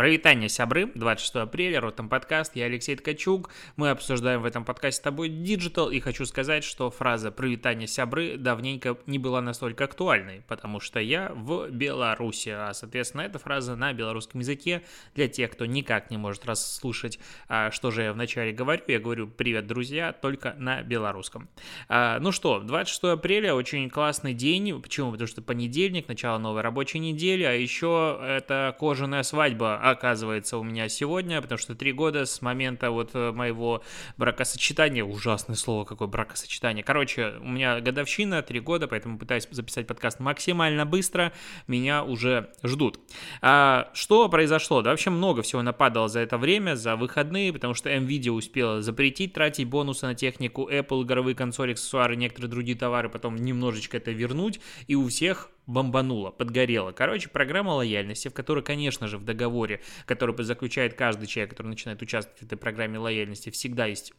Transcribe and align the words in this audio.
Прывітанне, 0.00 0.48
сябры, 0.48 0.86
26 0.94 1.36
апреля, 1.36 1.78
Ротом 1.78 2.08
подкаст, 2.08 2.56
я 2.56 2.64
Алексей 2.64 2.96
Ткачук. 2.96 3.50
Мы 3.76 3.90
обсуждаем 3.90 4.40
в 4.40 4.46
этом 4.46 4.64
подкасте 4.64 4.98
с 4.98 5.02
тобой 5.02 5.28
digital, 5.28 5.90
и 5.90 6.00
хочу 6.00 6.24
сказать, 6.24 6.64
что 6.64 6.90
фраза 6.90 7.30
«прывітанне, 7.30 7.86
сябры» 7.86 8.38
давненько 8.38 8.96
не 9.04 9.18
была 9.18 9.42
настолько 9.42 9.84
актуальной, 9.84 10.42
потому 10.48 10.80
что 10.80 11.00
я 11.00 11.30
в 11.34 11.68
Беларуси, 11.68 12.48
а, 12.48 12.72
соответственно, 12.72 13.20
эта 13.20 13.38
фраза 13.38 13.76
на 13.76 13.92
белорусском 13.92 14.40
языке 14.40 14.84
для 15.14 15.28
тех, 15.28 15.50
кто 15.50 15.66
никак 15.66 16.10
не 16.10 16.16
может 16.16 16.46
расслушать, 16.46 17.18
а, 17.46 17.70
что 17.70 17.90
же 17.90 18.04
я 18.04 18.14
вначале 18.14 18.52
говорю. 18.52 18.82
Я 18.86 19.00
говорю 19.00 19.28
«привет, 19.28 19.66
друзья», 19.66 20.14
только 20.14 20.54
на 20.56 20.80
белорусском. 20.80 21.50
А, 21.90 22.18
ну 22.20 22.32
что, 22.32 22.60
26 22.60 23.04
апреля 23.04 23.54
очень 23.54 23.90
классный 23.90 24.32
день. 24.32 24.80
Почему? 24.80 25.10
Потому 25.12 25.28
что 25.28 25.42
понедельник, 25.42 26.08
начало 26.08 26.38
новой 26.38 26.62
рабочей 26.62 27.00
недели, 27.00 27.42
а 27.42 27.52
еще 27.52 28.18
это 28.26 28.74
кожаная 28.80 29.24
свадьба 29.24 29.89
оказывается 29.90 30.58
у 30.58 30.62
меня 30.62 30.88
сегодня, 30.88 31.40
потому 31.40 31.58
что 31.58 31.74
три 31.74 31.92
года 31.92 32.26
с 32.26 32.42
момента 32.42 32.90
вот 32.90 33.10
э, 33.14 33.32
моего 33.32 33.82
бракосочетания, 34.16 35.04
ужасное 35.04 35.56
слово 35.56 35.84
какое 35.84 36.08
бракосочетание, 36.08 36.84
короче, 36.84 37.34
у 37.40 37.48
меня 37.48 37.80
годовщина, 37.80 38.42
три 38.42 38.60
года, 38.60 38.88
поэтому 38.88 39.18
пытаюсь 39.18 39.46
записать 39.50 39.86
подкаст 39.86 40.20
максимально 40.20 40.86
быстро, 40.86 41.32
меня 41.66 42.04
уже 42.04 42.50
ждут. 42.62 42.98
А, 43.42 43.90
что 43.94 44.28
произошло? 44.28 44.82
Да 44.82 44.90
вообще 44.90 45.10
много 45.10 45.42
всего 45.42 45.62
нападало 45.62 46.08
за 46.08 46.20
это 46.20 46.38
время, 46.38 46.76
за 46.76 46.96
выходные, 46.96 47.52
потому 47.52 47.74
что 47.74 47.90
NVIDIA 47.90 48.30
успела 48.30 48.82
запретить 48.82 49.32
тратить 49.32 49.68
бонусы 49.68 50.06
на 50.06 50.14
технику, 50.14 50.68
Apple, 50.70 51.02
игровые 51.02 51.34
консоли, 51.34 51.72
аксессуары, 51.72 52.16
некоторые 52.16 52.50
другие 52.50 52.76
товары, 52.76 53.08
потом 53.08 53.36
немножечко 53.36 53.96
это 53.96 54.10
вернуть, 54.10 54.60
и 54.86 54.94
у 54.94 55.08
всех 55.08 55.50
бомбануло, 55.70 56.30
подгорело. 56.30 56.92
Короче, 56.92 57.28
программа 57.28 57.70
лояльности, 57.70 58.28
в 58.28 58.34
которой, 58.34 58.62
конечно 58.62 59.06
же, 59.06 59.18
в 59.18 59.24
договоре, 59.24 59.80
который 60.06 60.36
заключает 60.44 60.94
каждый 60.94 61.26
человек, 61.26 61.50
который 61.50 61.68
начинает 61.68 62.02
участвовать 62.02 62.40
в 62.40 62.46
этой 62.46 62.58
программе 62.58 62.98
лояльности, 62.98 63.50
всегда 63.50 63.86
есть 63.86 64.12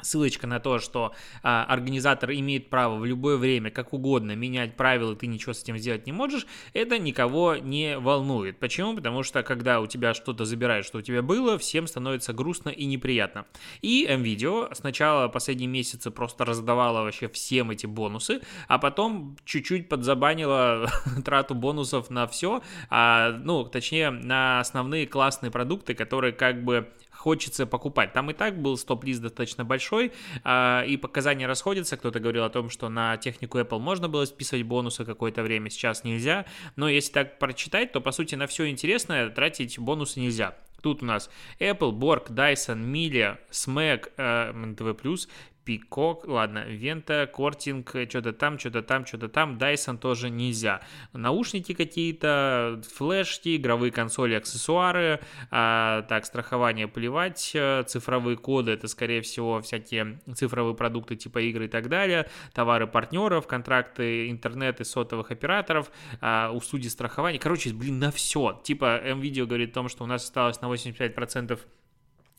ссылочка 0.00 0.46
на 0.46 0.60
то, 0.60 0.78
что 0.78 1.14
а, 1.42 1.64
организатор 1.64 2.30
имеет 2.32 2.70
право 2.70 2.96
в 2.96 3.04
любое 3.04 3.36
время, 3.36 3.70
как 3.70 3.92
угодно, 3.92 4.36
менять 4.36 4.76
правила, 4.76 5.14
ты 5.14 5.26
ничего 5.26 5.52
с 5.52 5.62
этим 5.62 5.78
сделать 5.78 6.06
не 6.06 6.12
можешь, 6.12 6.46
это 6.72 6.98
никого 6.98 7.56
не 7.56 7.98
волнует. 7.98 8.58
Почему? 8.58 8.94
Потому 8.94 9.22
что 9.22 9.42
когда 9.42 9.80
у 9.80 9.86
тебя 9.86 10.14
что-то 10.14 10.44
забирают, 10.44 10.86
что 10.86 10.98
у 10.98 11.02
тебя 11.02 11.22
было, 11.22 11.58
всем 11.58 11.86
становится 11.86 12.32
грустно 12.32 12.70
и 12.70 12.84
неприятно. 12.84 13.46
И 13.82 14.06
MVideo 14.06 14.74
сначала 14.74 15.28
последние 15.28 15.68
месяцы 15.68 16.10
просто 16.10 16.44
раздавала 16.44 17.02
вообще 17.02 17.28
всем 17.28 17.70
эти 17.70 17.86
бонусы, 17.86 18.40
а 18.68 18.78
потом 18.78 19.36
чуть-чуть 19.44 19.88
подзабанила 19.88 20.90
трату 21.24 21.54
бонусов 21.54 22.10
на 22.10 22.26
все, 22.26 22.62
а, 22.90 23.30
ну, 23.32 23.64
точнее, 23.64 24.10
на 24.10 24.60
основные 24.60 25.06
классные 25.06 25.50
продукты, 25.50 25.94
которые 25.94 26.32
как 26.32 26.64
бы 26.64 26.88
хочется 27.16 27.66
покупать. 27.66 28.12
Там 28.12 28.30
и 28.30 28.34
так 28.34 28.60
был 28.60 28.76
стоп-лист 28.76 29.22
достаточно 29.22 29.64
большой, 29.64 30.12
а, 30.44 30.84
и 30.86 30.96
показания 30.96 31.46
расходятся. 31.46 31.96
Кто-то 31.96 32.20
говорил 32.20 32.44
о 32.44 32.50
том, 32.50 32.70
что 32.70 32.88
на 32.88 33.16
технику 33.16 33.58
Apple 33.58 33.78
можно 33.78 34.08
было 34.08 34.24
списывать 34.24 34.64
бонусы 34.64 35.04
какое-то 35.04 35.42
время, 35.42 35.70
сейчас 35.70 36.04
нельзя. 36.04 36.46
Но 36.76 36.88
если 36.88 37.12
так 37.12 37.38
прочитать, 37.38 37.92
то, 37.92 38.00
по 38.00 38.12
сути, 38.12 38.34
на 38.34 38.46
все 38.46 38.68
интересное 38.68 39.30
тратить 39.30 39.78
бонусы 39.78 40.20
нельзя. 40.20 40.54
Тут 40.82 41.02
у 41.02 41.06
нас 41.06 41.30
Apple, 41.58 41.92
Borg, 41.92 42.28
Dyson, 42.28 42.84
Miele, 42.84 43.38
SMAC, 43.50 44.12
э, 44.16 44.52
NTV+, 44.52 45.26
Пикок, 45.66 46.28
ладно, 46.28 46.64
Вента, 46.64 47.28
Кортинг, 47.30 47.90
что-то 48.08 48.32
там, 48.32 48.56
что-то 48.56 48.82
там, 48.82 49.04
что-то 49.04 49.28
там, 49.28 49.58
Dyson 49.58 49.98
тоже 49.98 50.30
нельзя. 50.30 50.80
Наушники 51.12 51.74
какие-то, 51.74 52.80
флешки, 52.88 53.56
игровые 53.56 53.90
консоли, 53.90 54.34
аксессуары, 54.34 55.20
а, 55.50 56.02
так, 56.02 56.24
страхование 56.24 56.86
плевать, 56.86 57.50
э, 57.52 57.82
цифровые 57.84 58.36
коды, 58.36 58.70
это, 58.70 58.86
скорее 58.86 59.22
всего, 59.22 59.60
всякие 59.60 60.20
цифровые 60.36 60.76
продукты 60.76 61.16
типа 61.16 61.40
игры 61.40 61.64
и 61.64 61.68
так 61.68 61.88
далее, 61.88 62.28
товары 62.54 62.86
партнеров, 62.86 63.48
контракты 63.48 64.30
интернет 64.30 64.80
и 64.80 64.84
сотовых 64.84 65.32
операторов, 65.32 65.90
а, 66.20 66.52
услуги 66.52 66.86
страхования, 66.86 67.40
короче, 67.40 67.72
блин, 67.72 67.98
на 67.98 68.12
все. 68.12 68.60
Типа, 68.62 69.00
M-Video 69.02 69.46
говорит 69.46 69.72
о 69.72 69.74
том, 69.74 69.88
что 69.88 70.04
у 70.04 70.06
нас 70.06 70.22
осталось 70.22 70.60
на 70.60 70.68
85% 70.68 71.58
а, 71.58 71.85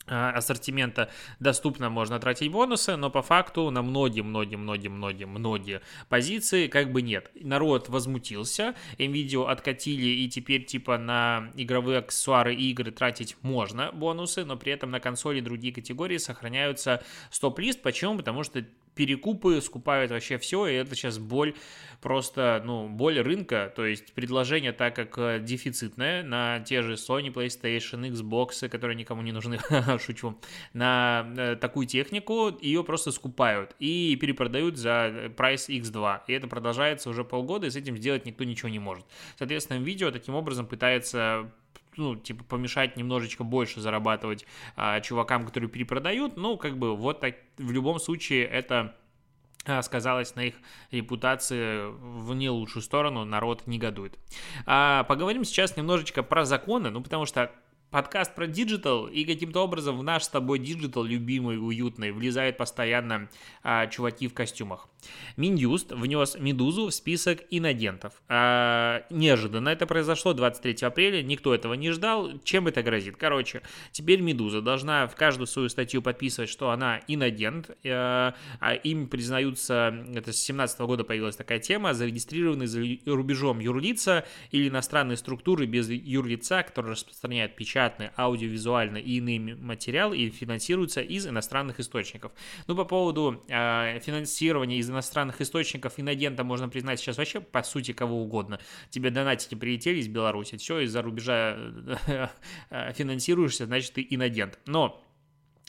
ассортимента 0.08 1.10
доступно 1.40 1.90
можно 1.90 2.18
тратить 2.18 2.50
бонусы, 2.50 2.96
но 2.96 3.10
по 3.10 3.22
факту 3.22 3.70
на 3.70 3.82
многие-многие-многие-многие-многие 3.82 5.82
позиции 6.08 6.68
как 6.68 6.92
бы 6.92 7.02
нет. 7.02 7.30
Народ 7.34 7.88
возмутился, 7.88 8.74
NVIDIA 8.98 9.46
откатили 9.46 10.06
и 10.06 10.28
теперь 10.28 10.64
типа 10.64 10.98
на 10.98 11.50
игровые 11.56 11.98
аксессуары 11.98 12.54
и 12.54 12.70
игры 12.70 12.90
тратить 12.90 13.36
можно 13.42 13.90
бонусы, 13.92 14.44
но 14.44 14.56
при 14.56 14.72
этом 14.72 14.90
на 14.90 15.00
консоли 15.00 15.40
другие 15.40 15.72
категории 15.72 16.18
сохраняются 16.18 17.02
стоп-лист. 17.30 17.82
Почему? 17.82 18.16
Потому 18.16 18.42
что 18.42 18.64
перекупы, 18.98 19.60
скупают 19.60 20.10
вообще 20.10 20.38
все, 20.38 20.66
и 20.66 20.74
это 20.74 20.96
сейчас 20.96 21.18
боль 21.18 21.54
просто, 22.00 22.60
ну, 22.64 22.88
боль 22.88 23.20
рынка, 23.20 23.72
то 23.74 23.86
есть 23.86 24.12
предложение 24.12 24.72
так 24.72 24.96
как 24.96 25.16
э, 25.18 25.38
дефицитное 25.40 26.24
на 26.24 26.58
те 26.60 26.82
же 26.82 26.94
Sony, 26.94 27.32
PlayStation, 27.32 28.10
Xbox, 28.10 28.68
которые 28.68 28.96
никому 28.96 29.22
не 29.22 29.30
нужны, 29.30 29.60
шучу, 30.04 30.36
на 30.72 31.32
э, 31.36 31.54
такую 31.54 31.86
технику, 31.86 32.50
ее 32.60 32.82
просто 32.82 33.12
скупают 33.12 33.76
и 33.78 34.16
перепродают 34.20 34.76
за 34.76 35.32
прайс 35.36 35.68
X2, 35.68 36.22
и 36.26 36.32
это 36.32 36.48
продолжается 36.48 37.08
уже 37.08 37.22
полгода, 37.22 37.68
и 37.68 37.70
с 37.70 37.76
этим 37.76 37.96
сделать 37.96 38.26
никто 38.26 38.42
ничего 38.42 38.68
не 38.68 38.80
может. 38.80 39.06
Соответственно, 39.38 39.78
Nvidia 39.78 40.10
таким 40.10 40.34
образом 40.34 40.66
пытается 40.66 41.52
ну, 41.96 42.16
типа, 42.16 42.44
помешать 42.44 42.96
немножечко 42.96 43.44
больше 43.44 43.80
зарабатывать 43.80 44.46
а, 44.76 45.00
чувакам, 45.00 45.44
которые 45.44 45.68
перепродают, 45.68 46.36
ну, 46.36 46.56
как 46.56 46.78
бы, 46.78 46.96
вот 46.96 47.20
так, 47.20 47.36
в 47.58 47.70
любом 47.72 47.98
случае, 47.98 48.44
это 48.44 48.94
а, 49.64 49.82
сказалось 49.82 50.34
на 50.34 50.44
их 50.44 50.54
репутации 50.90 51.86
в 51.90 52.34
не 52.34 52.48
лучшую 52.48 52.82
сторону, 52.82 53.24
народ 53.24 53.66
негодует. 53.66 54.18
А, 54.64 55.04
поговорим 55.04 55.44
сейчас 55.44 55.76
немножечко 55.76 56.22
про 56.22 56.44
законы, 56.44 56.90
ну, 56.90 57.02
потому 57.02 57.26
что 57.26 57.52
подкаст 57.90 58.34
про 58.34 58.46
digital, 58.46 59.06
и 59.06 59.24
каким-то 59.24 59.60
образом 59.60 59.98
в 59.98 60.02
наш 60.02 60.24
с 60.24 60.28
тобой 60.28 60.58
digital 60.58 61.04
любимый, 61.04 61.58
уютный, 61.58 62.12
влезают 62.12 62.56
постоянно 62.56 63.30
а, 63.62 63.86
чуваки 63.86 64.28
в 64.28 64.34
костюмах. 64.34 64.88
Минюст 65.36 65.92
внес 65.92 66.36
«Медузу» 66.38 66.88
в 66.88 66.94
список 66.94 67.44
иногентов. 67.50 68.14
А, 68.28 69.04
неожиданно 69.10 69.70
это 69.70 69.86
произошло 69.86 70.34
23 70.34 70.86
апреля, 70.86 71.22
никто 71.22 71.54
этого 71.54 71.74
не 71.74 71.90
ждал. 71.90 72.38
Чем 72.44 72.66
это 72.66 72.82
грозит? 72.82 73.16
Короче, 73.16 73.62
теперь 73.92 74.20
«Медуза» 74.20 74.60
должна 74.60 75.06
в 75.06 75.16
каждую 75.16 75.46
свою 75.46 75.68
статью 75.68 76.02
подписывать, 76.02 76.50
что 76.50 76.70
она 76.70 77.00
иногент, 77.08 77.70
а, 77.86 78.34
а 78.60 78.74
им 78.74 79.08
признаются, 79.08 79.94
это 80.10 80.32
с 80.32 80.44
2017 80.44 80.80
года 80.80 81.04
появилась 81.04 81.36
такая 81.36 81.60
тема, 81.60 81.94
зарегистрированные 81.94 82.68
за 82.68 82.80
рубежом 83.06 83.60
юрлица 83.60 84.26
или 84.50 84.68
иностранные 84.68 85.16
структуры 85.16 85.66
без 85.66 85.88
юрлица, 85.88 86.62
которые 86.62 86.92
распространяют 86.92 87.56
печать 87.56 87.77
печатный, 87.78 88.10
аудиовизуальный 88.16 89.00
и 89.00 89.18
иные 89.18 89.54
материалы 89.54 90.18
и 90.18 90.30
финансируются 90.30 91.00
из 91.00 91.26
иностранных 91.26 91.78
источников. 91.78 92.32
Ну, 92.66 92.74
по 92.74 92.84
поводу 92.84 93.44
э, 93.48 94.00
финансирования 94.00 94.78
из 94.78 94.90
иностранных 94.90 95.40
источников 95.40 95.94
иногента 95.96 96.42
можно 96.42 96.68
признать 96.68 96.98
сейчас 96.98 97.18
вообще 97.18 97.40
по 97.40 97.62
сути 97.62 97.92
кого 97.92 98.20
угодно. 98.20 98.58
Тебе 98.90 99.10
донатики 99.10 99.54
прилетели 99.54 99.98
из 99.98 100.08
Беларуси, 100.08 100.56
все, 100.56 100.80
из-за 100.80 101.02
рубежа 101.02 101.56
э, 102.70 102.92
финансируешься, 102.94 103.66
значит, 103.66 103.92
ты 103.92 104.06
иногент. 104.10 104.58
Но 104.66 105.04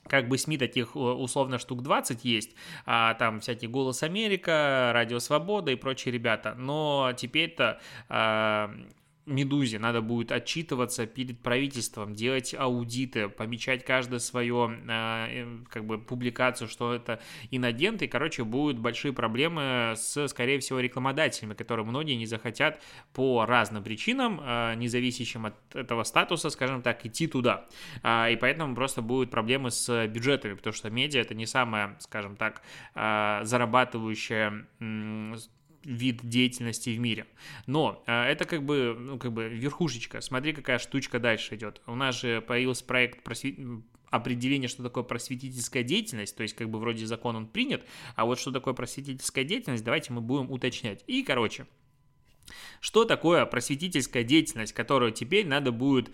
как 0.08 0.28
бы 0.28 0.38
СМИ 0.38 0.58
таких 0.58 0.96
э, 0.96 1.00
условно 1.00 1.60
штук 1.60 1.84
20 1.84 2.26
есть, 2.26 2.56
а 2.86 3.14
там 3.14 3.40
всякие 3.40 3.70
«Голос 3.70 4.02
Америка», 4.02 4.92
«Радио 4.94 5.20
Свобода» 5.20 5.72
и 5.72 5.76
прочие 5.76 6.12
ребята, 6.12 6.56
но 6.58 7.14
теперь-то 7.16 7.80
а, 8.08 8.74
Медузе 9.30 9.80
надо 9.80 10.02
будет 10.02 10.32
отчитываться 10.32 11.06
перед 11.06 11.40
правительством, 11.40 12.16
делать 12.16 12.56
аудиты, 12.58 13.30
помечать 13.30 13.86
каждое 13.86 14.20
свое 14.20 14.80
э, 14.88 15.60
как 15.70 15.86
бы 15.86 16.00
публикацию, 16.00 16.68
что 16.68 16.94
это 16.94 17.22
иногент, 17.52 18.02
и, 18.02 18.08
короче, 18.08 18.44
будут 18.44 18.80
большие 18.80 19.14
проблемы 19.14 19.94
с, 19.96 20.28
скорее 20.28 20.60
всего, 20.60 20.80
рекламодателями, 20.80 21.54
которые 21.54 21.86
многие 21.86 22.16
не 22.16 22.26
захотят 22.26 22.82
по 23.14 23.46
разным 23.46 23.84
причинам, 23.84 24.42
э, 24.44 24.74
независящим 24.76 25.46
от 25.46 25.56
этого 25.76 26.04
статуса, 26.04 26.50
скажем 26.50 26.82
так, 26.82 27.06
идти 27.06 27.28
туда. 27.28 27.68
Э, 28.04 28.34
и 28.34 28.36
поэтому 28.36 28.76
просто 28.76 29.02
будут 29.02 29.30
проблемы 29.30 29.72
с 29.72 30.08
бюджетами, 30.08 30.56
потому 30.56 30.74
что 30.74 30.90
медиа 30.90 31.22
это 31.22 31.36
не 31.36 31.46
самая, 31.46 31.96
скажем 32.00 32.36
так, 32.36 32.62
зарабатывающая 32.96 34.66
вид 35.84 36.22
деятельности 36.24 36.90
в 36.90 37.00
мире. 37.00 37.28
Но 37.68 38.04
э, 38.08 38.24
это 38.24 38.46
как 38.46 38.64
бы, 38.64 38.96
ну, 39.00 39.18
как 39.18 39.34
бы 39.34 39.48
верхушечка. 39.48 40.22
Смотри, 40.22 40.54
какая 40.54 40.80
штучка 40.80 41.20
дальше 41.20 41.56
идет. 41.56 41.82
У 41.86 41.96
нас 41.96 42.20
же 42.20 42.42
появился 42.42 42.84
проект 42.86 43.24
просвет 43.24 43.58
определение, 44.10 44.68
что 44.68 44.84
такое 44.84 45.04
просветительская 45.04 45.84
деятельность, 45.84 46.36
то 46.36 46.44
есть 46.44 46.56
как 46.56 46.70
бы 46.70 46.80
вроде 46.80 47.06
закон 47.06 47.36
он 47.36 47.48
принят, 47.48 47.86
а 48.16 48.26
вот 48.26 48.40
что 48.40 48.52
такое 48.52 48.74
просветительская 48.74 49.44
деятельность, 49.44 49.84
давайте 49.84 50.14
мы 50.14 50.22
будем 50.22 50.52
уточнять. 50.52 51.04
И, 51.08 51.24
короче, 51.24 51.68
что 52.80 53.06
такое 53.06 53.46
просветительская 53.46 54.24
деятельность, 54.24 54.74
которую 54.74 55.12
теперь 55.12 55.46
надо 55.46 55.72
будет 55.72 56.10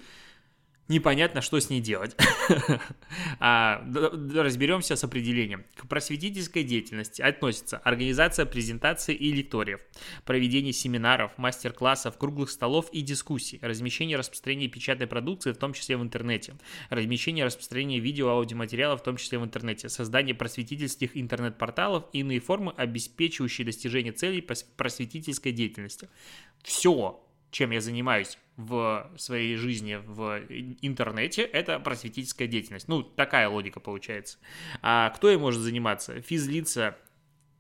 непонятно, 0.87 1.41
что 1.41 1.59
с 1.59 1.69
ней 1.69 1.81
делать. 1.81 2.15
а, 3.39 3.83
разберемся 4.33 4.95
с 4.95 5.03
определением. 5.03 5.65
К 5.75 5.87
просветительской 5.87 6.63
деятельности 6.63 7.21
относится 7.21 7.77
организация 7.77 8.45
презентаций 8.45 9.15
и 9.15 9.31
лекториев, 9.31 9.79
проведение 10.25 10.73
семинаров, 10.73 11.37
мастер-классов, 11.37 12.17
круглых 12.17 12.49
столов 12.49 12.89
и 12.91 13.01
дискуссий, 13.01 13.59
размещение 13.61 14.15
и 14.15 14.17
распространение 14.17 14.69
печатной 14.69 15.07
продукции, 15.07 15.51
в 15.51 15.57
том 15.57 15.73
числе 15.73 15.97
в 15.97 16.03
интернете, 16.03 16.55
размещение 16.89 17.43
и 17.43 17.45
распространение 17.45 17.99
видео 17.99 18.29
аудиоматериалов, 18.29 19.01
в 19.01 19.03
том 19.03 19.17
числе 19.17 19.39
в 19.39 19.43
интернете, 19.43 19.89
создание 19.89 20.35
просветительских 20.35 21.17
интернет-порталов 21.17 22.05
и 22.13 22.19
иные 22.19 22.39
формы, 22.39 22.73
обеспечивающие 22.75 23.65
достижение 23.65 24.13
целей 24.13 24.41
просветительской 24.41 25.51
деятельности. 25.51 26.09
Все, 26.63 27.24
чем 27.55 27.71
я 27.71 27.79
занимаюсь 27.79 28.37
в 28.57 29.09
своей 29.15 29.55
жизни 29.55 29.97
в 30.05 30.41
интернете, 30.81 31.43
это 31.43 31.79
просветительская 31.79 32.49
деятельность. 32.49 32.89
Ну, 32.89 33.01
такая 33.01 33.47
логика 33.47 33.79
получается. 33.79 34.39
А 34.81 35.09
кто 35.11 35.31
и 35.31 35.37
может 35.37 35.61
заниматься? 35.61 36.19
Физлица 36.19 36.97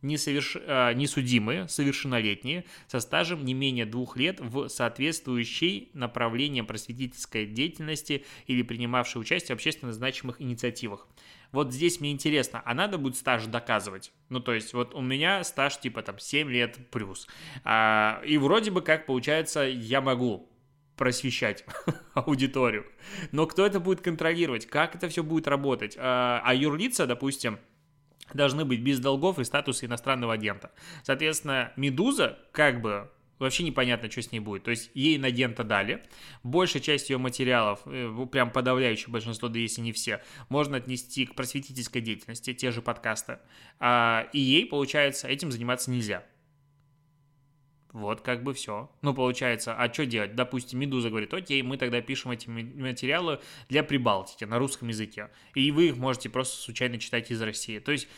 несоверш... 0.01 0.57
А, 0.67 0.91
несудимые, 0.91 1.69
совершеннолетние, 1.69 2.65
со 2.87 2.99
стажем 2.99 3.45
не 3.45 3.53
менее 3.53 3.85
двух 3.85 4.17
лет 4.17 4.41
в 4.41 4.67
соответствующей 4.67 5.91
направлением 5.93 6.65
просветительской 6.65 7.45
деятельности 7.45 8.25
или 8.47 8.63
принимавшие 8.63 9.21
участие 9.21 9.55
в 9.55 9.59
общественно 9.59 9.93
значимых 9.93 10.41
инициативах. 10.41 11.07
Вот 11.51 11.73
здесь 11.73 11.99
мне 11.99 12.11
интересно, 12.11 12.61
а 12.65 12.73
надо 12.73 12.97
будет 12.97 13.17
стаж 13.17 13.45
доказывать? 13.45 14.11
Ну, 14.29 14.39
то 14.39 14.53
есть, 14.53 14.73
вот 14.73 14.93
у 14.93 15.01
меня 15.01 15.43
стаж 15.43 15.79
типа 15.79 16.01
там 16.01 16.19
7 16.19 16.49
лет 16.49 16.77
плюс. 16.91 17.27
А, 17.63 18.21
и 18.25 18.37
вроде 18.37 18.71
бы 18.71 18.81
как 18.81 19.05
получается, 19.05 19.61
я 19.61 20.01
могу 20.01 20.49
просвещать 20.97 21.65
аудиторию. 22.13 22.85
Но 23.31 23.47
кто 23.47 23.65
это 23.65 23.79
будет 23.79 24.01
контролировать? 24.01 24.65
Как 24.65 24.95
это 24.95 25.09
все 25.09 25.23
будет 25.23 25.47
работать? 25.47 25.95
А, 25.99 26.41
а 26.43 26.53
юрлица, 26.53 27.05
допустим, 27.05 27.59
должны 28.33 28.65
быть 28.65 28.81
без 28.81 28.99
долгов 28.99 29.39
и 29.39 29.43
статуса 29.43 29.85
иностранного 29.85 30.33
агента. 30.33 30.71
Соответственно, 31.03 31.73
Медуза 31.75 32.39
как 32.51 32.81
бы 32.81 33.11
вообще 33.39 33.63
непонятно, 33.63 34.09
что 34.09 34.21
с 34.21 34.31
ней 34.31 34.39
будет. 34.39 34.63
То 34.63 34.71
есть 34.71 34.91
ей 34.93 35.17
инагента 35.17 35.63
дали, 35.63 36.03
большая 36.43 36.81
часть 36.81 37.09
ее 37.09 37.17
материалов, 37.17 37.81
э, 37.85 38.27
прям 38.31 38.51
подавляющее 38.51 39.09
большинство, 39.09 39.47
да 39.49 39.59
если 39.59 39.81
не 39.81 39.91
все, 39.91 40.21
можно 40.49 40.77
отнести 40.77 41.25
к 41.25 41.35
просветительской 41.35 42.01
деятельности, 42.01 42.53
те 42.53 42.71
же 42.71 42.81
подкасты. 42.81 43.39
А, 43.79 44.27
и 44.33 44.39
ей, 44.39 44.65
получается, 44.65 45.27
этим 45.27 45.51
заниматься 45.51 45.91
нельзя. 45.91 46.23
Вот 47.95 48.19
как 48.19 48.43
бы 48.43 48.53
все. 48.53 48.91
Ну, 49.01 49.13
получается, 49.13 49.73
а 49.73 49.91
что 49.91 50.05
делать? 50.05 50.35
Допустим, 50.35 50.79
Медуза 50.79 51.09
говорит, 51.09 51.33
окей, 51.33 51.61
мы 51.61 51.77
тогда 51.77 52.01
пишем 52.01 52.31
эти 52.31 52.49
материалы 52.49 53.39
для 53.69 53.83
Прибалтики 53.83 54.43
на 54.43 54.59
русском 54.59 54.89
языке. 54.89 55.29
И 55.53 55.71
вы 55.71 55.87
их 55.87 55.95
можете 55.95 56.29
просто 56.29 56.57
случайно 56.57 56.99
читать 56.99 57.31
из 57.31 57.41
России. 57.41 57.79
То 57.79 57.93
есть 57.93 58.09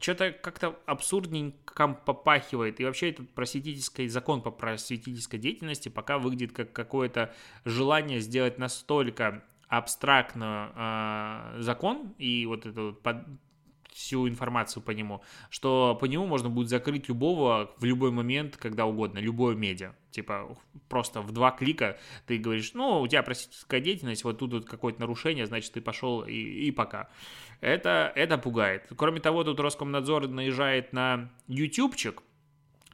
что-то 0.00 0.32
как-то 0.32 0.78
абсурдненько 0.86 1.88
попахивает. 1.88 2.80
И 2.80 2.84
вообще 2.84 3.10
этот 3.10 3.30
просветительский 3.30 4.08
закон 4.08 4.42
по 4.42 4.50
просветительской 4.50 5.38
деятельности 5.38 5.88
пока 5.88 6.18
выглядит 6.18 6.52
как 6.52 6.72
какое-то 6.72 7.34
желание 7.64 8.20
сделать 8.20 8.58
настолько 8.58 9.44
абстрактно 9.68 11.54
э, 11.56 11.62
закон 11.62 12.14
и 12.18 12.44
вот 12.46 12.66
вот 12.66 13.02
под, 13.02 13.18
всю 13.92 14.28
информацию 14.28 14.82
по 14.82 14.92
нему, 14.92 15.22
что 15.50 15.96
по 16.00 16.06
нему 16.06 16.26
можно 16.26 16.48
будет 16.48 16.68
закрыть 16.68 17.08
любого 17.08 17.70
в 17.78 17.84
любой 17.84 18.10
момент, 18.10 18.56
когда 18.56 18.86
угодно, 18.86 19.18
любое 19.18 19.54
медиа. 19.54 19.94
Типа 20.10 20.56
просто 20.88 21.20
в 21.20 21.32
два 21.32 21.50
клика 21.50 21.98
ты 22.26 22.38
говоришь, 22.38 22.72
ну, 22.74 23.00
у 23.00 23.08
тебя 23.08 23.22
просительская 23.22 23.80
деятельность, 23.80 24.24
вот 24.24 24.38
тут 24.38 24.52
вот 24.52 24.64
какое-то 24.64 25.00
нарушение, 25.00 25.46
значит, 25.46 25.72
ты 25.72 25.80
пошел 25.80 26.22
и, 26.22 26.34
и 26.34 26.70
пока. 26.70 27.08
Это, 27.60 28.12
это 28.14 28.38
пугает. 28.38 28.86
Кроме 28.96 29.20
того, 29.20 29.44
тут 29.44 29.60
Роскомнадзор 29.60 30.28
наезжает 30.28 30.92
на 30.92 31.30
ютубчик, 31.46 32.22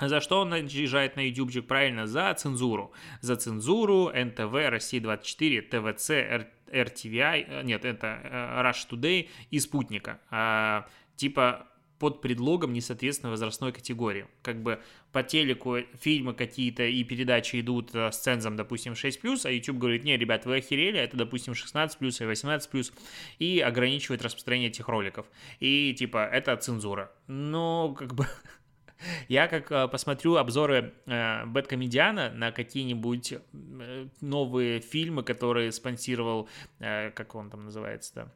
за 0.01 0.21
что 0.21 0.41
он 0.41 0.51
наезжает 0.51 1.17
на 1.17 1.27
ютубчик? 1.27 1.67
Правильно, 1.67 2.07
за 2.07 2.35
цензуру. 2.35 2.93
За 3.23 3.37
цензуру 3.37 4.11
НТВ, 4.15 4.53
Россия-24, 4.53 5.63
ТВЦ, 5.63 6.11
э, 6.11 7.63
нет, 7.63 7.85
это 7.85 8.21
э, 8.23 8.63
Rush 8.63 8.89
Today 8.91 9.29
и 9.51 9.59
Спутника. 9.59 10.21
А, 10.31 10.87
типа 11.17 11.67
под 11.98 12.20
предлогом 12.20 12.72
несоответственной 12.72 13.31
возрастной 13.31 13.72
категории. 13.72 14.26
Как 14.43 14.62
бы 14.62 14.81
по 15.12 15.22
телеку 15.22 15.78
фильмы 15.98 16.34
какие-то 16.34 16.84
и 16.84 17.02
передачи 17.04 17.60
идут 17.60 17.94
э, 17.94 18.10
с 18.10 18.19
цензом, 18.19 18.56
допустим, 18.56 18.93
6+, 18.93 19.40
а 19.44 19.50
YouTube 19.50 19.78
говорит, 19.78 20.04
не, 20.04 20.16
ребят, 20.16 20.44
вы 20.46 20.56
охерели, 20.56 20.98
это, 20.98 21.16
допустим, 21.16 21.54
16+, 21.54 21.96
и 22.00 22.04
18+, 22.04 22.93
и 23.38 23.60
ограничивает 23.60 24.22
распространение 24.22 24.70
этих 24.70 24.88
роликов. 24.88 25.26
И, 25.60 25.94
типа, 25.94 26.28
это 26.31 26.56
цензура. 26.56 27.10
Но, 27.26 27.94
как 27.94 28.14
бы, 28.14 28.26
Я 29.28 29.48
как 29.48 29.70
э, 29.72 29.88
посмотрю 29.88 30.37
обзоры 30.37 30.94
э, 31.06 31.44
Бэткомедиана 31.46 32.31
на 32.31 32.52
какие-нибудь 32.52 33.34
новые 34.20 34.81
фильмы, 34.81 35.22
которые 35.22 35.72
спонсировал, 35.72 36.48
как 36.78 37.34
он 37.34 37.50
там 37.50 37.64
называется-то, 37.64 38.32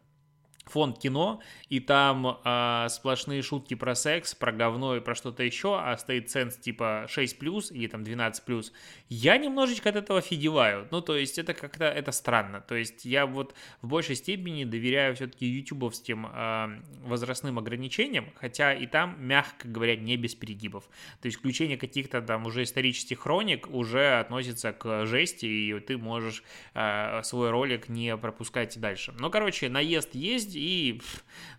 фонд 0.71 0.99
кино, 0.99 1.41
и 1.69 1.81
там 1.81 2.39
э, 2.45 2.87
сплошные 2.89 3.43
шутки 3.43 3.75
про 3.75 3.95
секс, 3.95 4.35
про 4.35 4.53
говно 4.53 4.97
и 4.97 5.01
про 5.01 5.15
что-то 5.15 5.43
еще, 5.43 5.79
а 5.79 5.97
стоит 5.99 6.31
ценз 6.31 6.57
типа 6.57 7.07
6 7.09 7.39
плюс 7.39 7.71
или 7.71 7.87
там 7.87 8.05
12 8.05 8.45
плюс, 8.45 8.73
я 9.09 9.37
немножечко 9.37 9.91
от 9.91 9.97
этого 9.97 10.21
офигеваю. 10.21 10.89
Ну, 10.91 11.01
то 11.01 11.17
есть 11.17 11.39
это 11.39 11.55
как-то, 11.55 11.85
это 11.85 12.13
странно. 12.13 12.61
То 12.61 12.75
есть 12.75 13.05
я 13.05 13.27
вот 13.27 13.55
в 13.83 13.89
большей 13.89 14.17
степени 14.17 14.65
доверяю 14.65 15.15
все-таки 15.17 15.47
ютубовским 15.47 16.27
э, 16.27 16.81
возрастным 17.03 17.59
ограничениям, 17.59 18.33
хотя 18.37 18.73
и 18.75 18.87
там, 18.87 19.17
мягко 19.19 19.69
говоря, 19.69 19.97
не 19.97 20.17
без 20.17 20.35
перегибов. 20.35 20.85
То 21.21 21.27
есть 21.27 21.39
включение 21.39 21.77
каких-то 21.77 22.23
там 22.23 22.47
уже 22.47 22.63
исторических 22.63 23.21
хроник 23.21 23.69
уже 23.69 24.19
относится 24.19 24.73
к 24.73 25.07
жести, 25.07 25.47
и 25.47 25.81
ты 25.81 25.99
можешь 25.99 26.43
э, 26.75 27.23
свой 27.23 27.51
ролик 27.51 27.89
не 27.89 28.17
пропускать 28.17 28.79
дальше. 28.79 29.15
Ну, 29.19 29.31
короче, 29.31 29.69
наезд 29.69 30.15
есть, 30.15 30.55
и, 30.61 31.01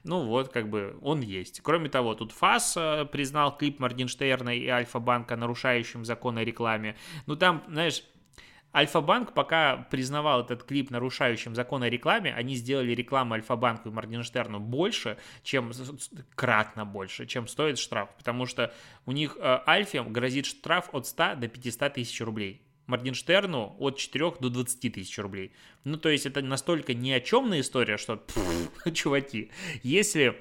ну 0.03 0.25
вот, 0.25 0.49
как 0.49 0.69
бы 0.69 0.97
он 1.01 1.21
есть. 1.21 1.61
Кроме 1.61 1.89
того, 1.89 2.13
тут 2.13 2.31
ФАС 2.31 2.75
э, 2.77 3.05
признал 3.05 3.57
клип 3.57 3.79
Моргенштерна 3.79 4.55
и 4.55 4.67
Альфа-банка 4.67 5.35
нарушающим 5.35 6.05
закон 6.05 6.37
о 6.37 6.43
рекламе. 6.43 6.95
Ну 7.25 7.35
там, 7.35 7.63
знаешь, 7.67 8.03
Альфа-банк 8.75 9.33
пока 9.33 9.87
признавал 9.89 10.41
этот 10.41 10.63
клип 10.63 10.91
нарушающим 10.91 11.55
закон 11.55 11.81
о 11.81 11.89
рекламе, 11.89 12.31
они 12.33 12.55
сделали 12.55 12.91
рекламу 12.91 13.33
Альфа-банку 13.33 13.89
и 13.89 13.91
Моргенштерну 13.91 14.59
больше, 14.59 15.17
чем 15.41 15.71
кратно 16.35 16.85
больше, 16.85 17.25
чем 17.25 17.47
стоит 17.47 17.79
штраф, 17.79 18.09
потому 18.17 18.45
что 18.45 18.71
у 19.07 19.13
них 19.13 19.35
э, 19.39 19.61
Альфе 19.67 20.03
грозит 20.03 20.45
штраф 20.45 20.89
от 20.93 21.07
100 21.07 21.35
до 21.35 21.47
500 21.47 21.93
тысяч 21.95 22.21
рублей. 22.21 22.61
Моргенштерну 22.91 23.75
от 23.79 23.97
4 23.97 24.33
до 24.39 24.49
20 24.49 24.93
тысяч 24.93 25.17
рублей. 25.17 25.53
Ну, 25.83 25.97
то 25.97 26.09
есть 26.09 26.25
это 26.25 26.41
настолько 26.41 26.93
ни 26.93 27.11
о 27.11 27.19
чемная 27.19 27.61
история, 27.61 27.97
что, 27.97 28.17
пфф, 28.83 28.93
чуваки, 28.93 29.49
если 29.81 30.37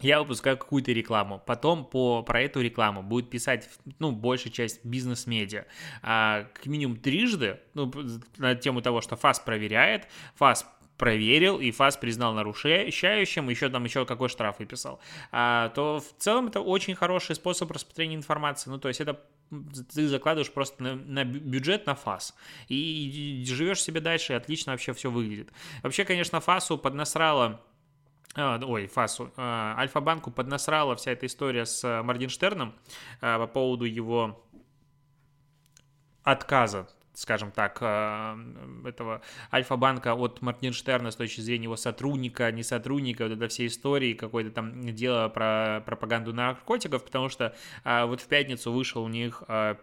я 0.00 0.20
выпускаю 0.20 0.56
какую-то 0.56 0.92
рекламу, 0.92 1.42
потом 1.44 1.84
по, 1.84 2.22
про 2.22 2.42
эту 2.42 2.60
рекламу 2.60 3.02
будет 3.02 3.30
писать, 3.30 3.68
ну, 3.98 4.12
большая 4.12 4.52
часть 4.52 4.84
бизнес-медиа, 4.84 5.66
а, 6.02 6.44
как 6.54 6.66
минимум 6.66 6.96
трижды, 6.98 7.60
ну, 7.74 7.92
на 8.36 8.54
тему 8.54 8.80
того, 8.80 9.00
что 9.00 9.16
ФАС 9.16 9.40
проверяет, 9.40 10.06
ФАС 10.36 10.66
проверил, 10.96 11.60
и 11.60 11.70
ФАС 11.70 11.96
признал 11.96 12.34
нарушающим, 12.34 13.48
еще 13.48 13.68
там 13.68 13.84
еще 13.84 14.04
какой 14.04 14.28
штраф 14.28 14.58
выписал, 14.58 15.00
а, 15.32 15.70
то 15.70 16.00
в 16.00 16.20
целом 16.20 16.48
это 16.48 16.60
очень 16.60 16.94
хороший 16.94 17.34
способ 17.34 17.70
распространения 17.70 18.16
информации. 18.16 18.70
Ну, 18.70 18.78
то 18.78 18.88
есть 18.88 19.00
это 19.00 19.20
ты 19.50 20.08
закладываешь 20.08 20.52
просто 20.52 20.82
на, 20.82 20.94
на 20.94 21.24
бюджет 21.24 21.86
на 21.86 21.94
ФАС 21.94 22.34
и, 22.68 23.44
живешь 23.46 23.82
себе 23.82 24.00
дальше, 24.00 24.32
и 24.32 24.36
отлично 24.36 24.72
вообще 24.72 24.92
все 24.92 25.10
выглядит. 25.10 25.50
Вообще, 25.82 26.04
конечно, 26.04 26.40
ФАСу 26.40 26.78
поднасрало 26.78 27.60
а, 28.34 28.60
ой, 28.62 28.86
ФАСу, 28.86 29.32
а, 29.36 29.74
Альфа-банку 29.78 30.30
поднасрала 30.30 30.96
вся 30.96 31.12
эта 31.12 31.26
история 31.26 31.66
с 31.66 32.02
Моргенштерном 32.02 32.74
а, 33.20 33.38
по 33.38 33.46
поводу 33.46 33.84
его 33.84 34.44
отказа 36.22 36.88
скажем 37.18 37.50
так, 37.50 37.78
э, 37.80 38.36
этого 38.84 39.22
Альфа-банка 39.52 40.14
от 40.14 40.40
Мартинштерна 40.40 41.10
с 41.10 41.16
точки 41.16 41.40
зрения 41.40 41.64
его 41.64 41.76
сотрудника, 41.76 42.52
не 42.52 42.62
сотрудника, 42.62 43.24
вот 43.24 43.32
это 43.32 43.48
все 43.48 43.66
истории, 43.66 44.14
какое-то 44.14 44.52
там 44.52 44.82
дело 44.94 45.28
про 45.28 45.82
пропаганду 45.84 46.32
наркотиков, 46.32 47.04
потому 47.04 47.28
что 47.28 47.56
э, 47.84 48.04
вот 48.04 48.20
в 48.20 48.28
пятницу 48.28 48.72
вышел 48.72 49.02
у 49.02 49.08
них 49.08 49.42
э, 49.48 49.74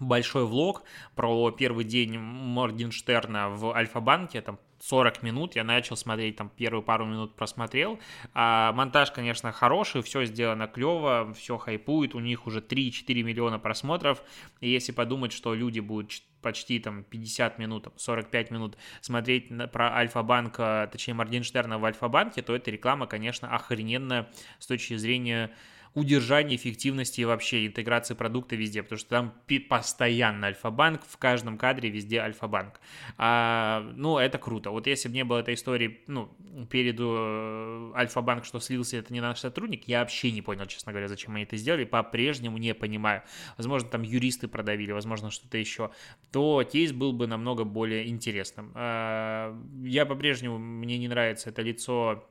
большой 0.00 0.44
влог 0.44 0.82
про 1.14 1.50
первый 1.50 1.84
день 1.84 2.18
Моргенштерна 2.18 3.50
в 3.50 3.72
Альфа-банке, 3.74 4.40
там 4.40 4.58
40 4.80 5.22
минут, 5.22 5.56
я 5.56 5.64
начал 5.64 5.96
смотреть, 5.96 6.36
там 6.36 6.48
первые 6.48 6.82
пару 6.82 7.04
минут 7.04 7.34
просмотрел. 7.34 7.98
А 8.34 8.72
монтаж, 8.72 9.10
конечно, 9.10 9.52
хороший, 9.52 10.02
все 10.02 10.24
сделано 10.24 10.68
клево, 10.68 11.34
все 11.36 11.58
хайпует, 11.58 12.14
у 12.14 12.20
них 12.20 12.46
уже 12.46 12.60
3-4 12.60 13.22
миллиона 13.22 13.58
просмотров. 13.58 14.22
И 14.60 14.70
если 14.70 14.92
подумать, 14.92 15.32
что 15.32 15.54
люди 15.54 15.80
будут 15.80 16.22
почти 16.42 16.78
там 16.78 17.02
50 17.02 17.58
минут, 17.58 17.88
45 17.96 18.50
минут 18.50 18.76
смотреть 19.00 19.50
на, 19.50 19.66
про 19.66 19.92
Альфа-банк, 19.94 20.56
точнее 20.92 21.14
Моргенштерна 21.14 21.78
в 21.78 21.84
Альфа-банке, 21.84 22.42
то 22.42 22.54
эта 22.54 22.70
реклама, 22.70 23.06
конечно, 23.06 23.52
охрененная 23.54 24.30
с 24.60 24.66
точки 24.66 24.96
зрения 24.96 25.50
удержания 25.98 26.56
эффективности 26.56 27.20
и 27.20 27.24
вообще 27.24 27.66
интеграции 27.66 28.14
продукта 28.14 28.56
везде, 28.56 28.82
потому 28.82 28.98
что 28.98 29.08
там 29.10 29.34
постоянно 29.68 30.46
Альфа-банк, 30.46 31.02
в 31.06 31.16
каждом 31.16 31.58
кадре 31.58 31.90
везде 31.90 32.20
Альфа-банк. 32.20 32.80
А, 33.16 33.90
ну, 33.96 34.18
это 34.18 34.38
круто. 34.38 34.70
Вот 34.70 34.86
если 34.86 35.08
бы 35.08 35.14
не 35.14 35.24
было 35.24 35.38
этой 35.38 35.54
истории, 35.54 36.00
ну, 36.06 36.28
перед 36.70 36.96
э, 36.98 37.92
Альфа-банк, 37.94 38.44
что 38.44 38.60
слился, 38.60 38.96
это 38.96 39.12
не 39.12 39.20
наш 39.20 39.40
сотрудник, 39.40 39.88
я 39.88 40.00
вообще 40.00 40.30
не 40.30 40.42
понял, 40.42 40.66
честно 40.66 40.92
говоря, 40.92 41.08
зачем 41.08 41.34
они 41.34 41.44
это 41.44 41.56
сделали, 41.56 41.84
по-прежнему 41.84 42.58
не 42.58 42.74
понимаю. 42.74 43.22
Возможно, 43.56 43.88
там 43.88 44.02
юристы 44.02 44.48
продавили, 44.48 44.92
возможно, 44.92 45.30
что-то 45.30 45.58
еще. 45.58 45.90
То 46.30 46.62
кейс 46.70 46.92
был 46.92 47.12
бы 47.12 47.26
намного 47.26 47.64
более 47.64 48.08
интересным. 48.08 48.72
А, 48.74 49.56
я 49.82 50.06
по-прежнему, 50.06 50.58
мне 50.58 50.98
не 50.98 51.08
нравится 51.08 51.50
это 51.50 51.62
лицо 51.62 52.24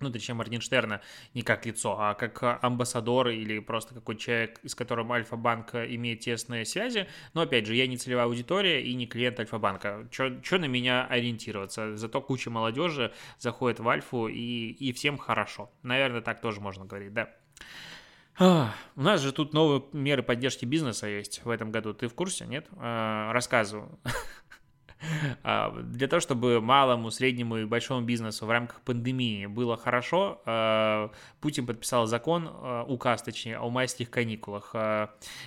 ну, 0.00 0.10
точнее, 0.10 0.34
Моргенштерна 0.34 1.00
не 1.34 1.42
как 1.42 1.66
лицо, 1.66 1.96
а 1.98 2.14
как 2.14 2.62
амбассадор 2.62 3.28
или 3.28 3.58
просто 3.60 3.94
какой 3.94 4.16
человек, 4.16 4.60
с 4.64 4.74
которым 4.74 5.12
Альфа-банк 5.12 5.74
имеет 5.74 6.20
тесные 6.20 6.64
связи. 6.64 7.06
Но, 7.34 7.42
опять 7.42 7.66
же, 7.66 7.74
я 7.74 7.86
не 7.86 7.96
целевая 7.96 8.26
аудитория 8.26 8.82
и 8.82 8.94
не 8.94 9.06
клиент 9.06 9.40
Альфа-банка. 9.40 10.08
Что 10.10 10.58
на 10.58 10.66
меня 10.66 11.06
ориентироваться? 11.06 11.96
Зато 11.96 12.20
куча 12.20 12.50
молодежи 12.50 13.12
заходит 13.38 13.80
в 13.80 13.88
Альфу, 13.88 14.28
и, 14.28 14.70
и 14.70 14.92
всем 14.92 15.18
хорошо. 15.18 15.70
Наверное, 15.82 16.20
так 16.20 16.40
тоже 16.40 16.60
можно 16.60 16.84
говорить, 16.84 17.12
да. 17.12 17.30
А, 18.38 18.74
у 18.96 19.02
нас 19.02 19.22
же 19.22 19.32
тут 19.32 19.54
новые 19.54 19.82
меры 19.92 20.22
поддержки 20.22 20.66
бизнеса 20.66 21.06
есть 21.06 21.42
в 21.44 21.48
этом 21.48 21.70
году. 21.70 21.94
Ты 21.94 22.08
в 22.08 22.14
курсе, 22.14 22.46
нет? 22.46 22.66
А, 22.76 23.32
рассказываю. 23.32 23.98
А, 25.42 25.70
для 25.70 26.08
того, 26.08 26.20
чтобы 26.20 26.60
малому, 26.60 27.10
среднему 27.10 27.58
и 27.58 27.64
большому 27.64 28.02
бизнесу 28.02 28.46
в 28.46 28.50
рамках 28.50 28.80
пандемии 28.80 29.46
было 29.46 29.76
хорошо, 29.76 30.42
а, 30.46 31.10
Путин 31.40 31.66
подписал 31.66 32.06
закон, 32.06 32.48
а, 32.50 32.84
указ, 32.84 33.22
точнее, 33.22 33.58
о 33.58 33.70
майских 33.70 34.10
каникулах, 34.10 34.74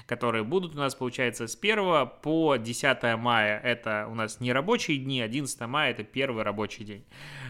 которые 0.05 0.43
будут 0.43 0.75
у 0.75 0.77
нас, 0.77 0.95
получается, 0.95 1.47
с 1.47 1.55
1 1.55 2.05
по 2.21 2.57
10 2.57 3.17
мая. 3.17 3.59
Это 3.59 4.07
у 4.09 4.15
нас 4.15 4.39
не 4.39 4.53
рабочие 4.53 4.97
дни, 4.97 5.21
11 5.21 5.67
мая 5.67 5.91
это 5.91 6.03
первый 6.03 6.43
рабочий 6.43 6.83
день. 6.83 7.05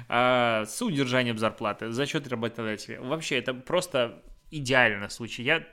С 0.08 0.82
удержанием 0.82 1.38
зарплаты 1.38 1.92
за 1.92 2.06
счет 2.06 2.28
работодателя. 2.28 3.02
Вообще, 3.02 3.38
это 3.38 3.54
просто 3.54 4.22
идеальный 4.52 5.10
случай. 5.10 5.44
Я 5.44 5.64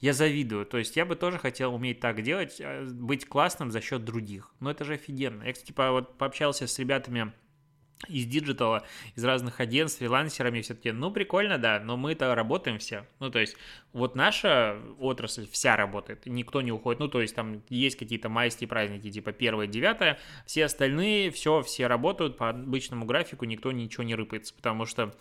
я 0.00 0.12
завидую. 0.12 0.66
То 0.66 0.78
есть 0.78 0.96
я 0.96 1.04
бы 1.04 1.14
тоже 1.16 1.38
хотел 1.38 1.74
уметь 1.74 2.00
так 2.00 2.22
делать, 2.22 2.56
э, 2.58 2.84
быть 2.84 3.26
классным 3.26 3.70
за 3.70 3.80
счет 3.80 4.04
других. 4.04 4.52
Но 4.60 4.70
это 4.70 4.84
же 4.84 4.94
офигенно. 4.94 5.42
Я, 5.44 5.52
типа, 5.52 5.92
вот 5.92 6.16
пообщался 6.18 6.66
с 6.66 6.78
ребятами 6.78 7.32
из 8.08 8.24
диджитала, 8.24 8.86
из 9.14 9.24
разных 9.24 9.60
агентств, 9.60 9.98
фрилансерами, 9.98 10.62
все-таки, 10.62 10.90
ну, 10.90 11.10
прикольно, 11.10 11.58
да, 11.58 11.80
но 11.80 11.96
мы-то 11.98 12.34
работаем 12.34 12.78
все. 12.78 13.06
Ну, 13.18 13.30
то 13.30 13.38
есть, 13.38 13.56
вот 13.92 14.14
наша 14.14 14.78
отрасль 14.98 15.46
вся 15.50 15.76
работает, 15.76 16.24
никто 16.24 16.62
не 16.62 16.72
уходит. 16.72 17.00
Ну, 17.00 17.08
то 17.08 17.20
есть, 17.20 17.34
там 17.34 17.62
есть 17.68 17.98
какие-то 17.98 18.28
майские 18.28 18.68
праздники, 18.68 19.10
типа 19.10 19.32
1 19.32 19.70
9 19.70 20.18
все 20.46 20.64
остальные, 20.64 21.30
все, 21.30 21.62
все 21.62 21.86
работают 21.88 22.38
по 22.38 22.48
обычному 22.48 23.04
графику, 23.04 23.44
никто 23.44 23.70
ничего 23.70 24.02
не 24.02 24.14
рыпается, 24.14 24.54
потому 24.54 24.86
что, 24.86 25.14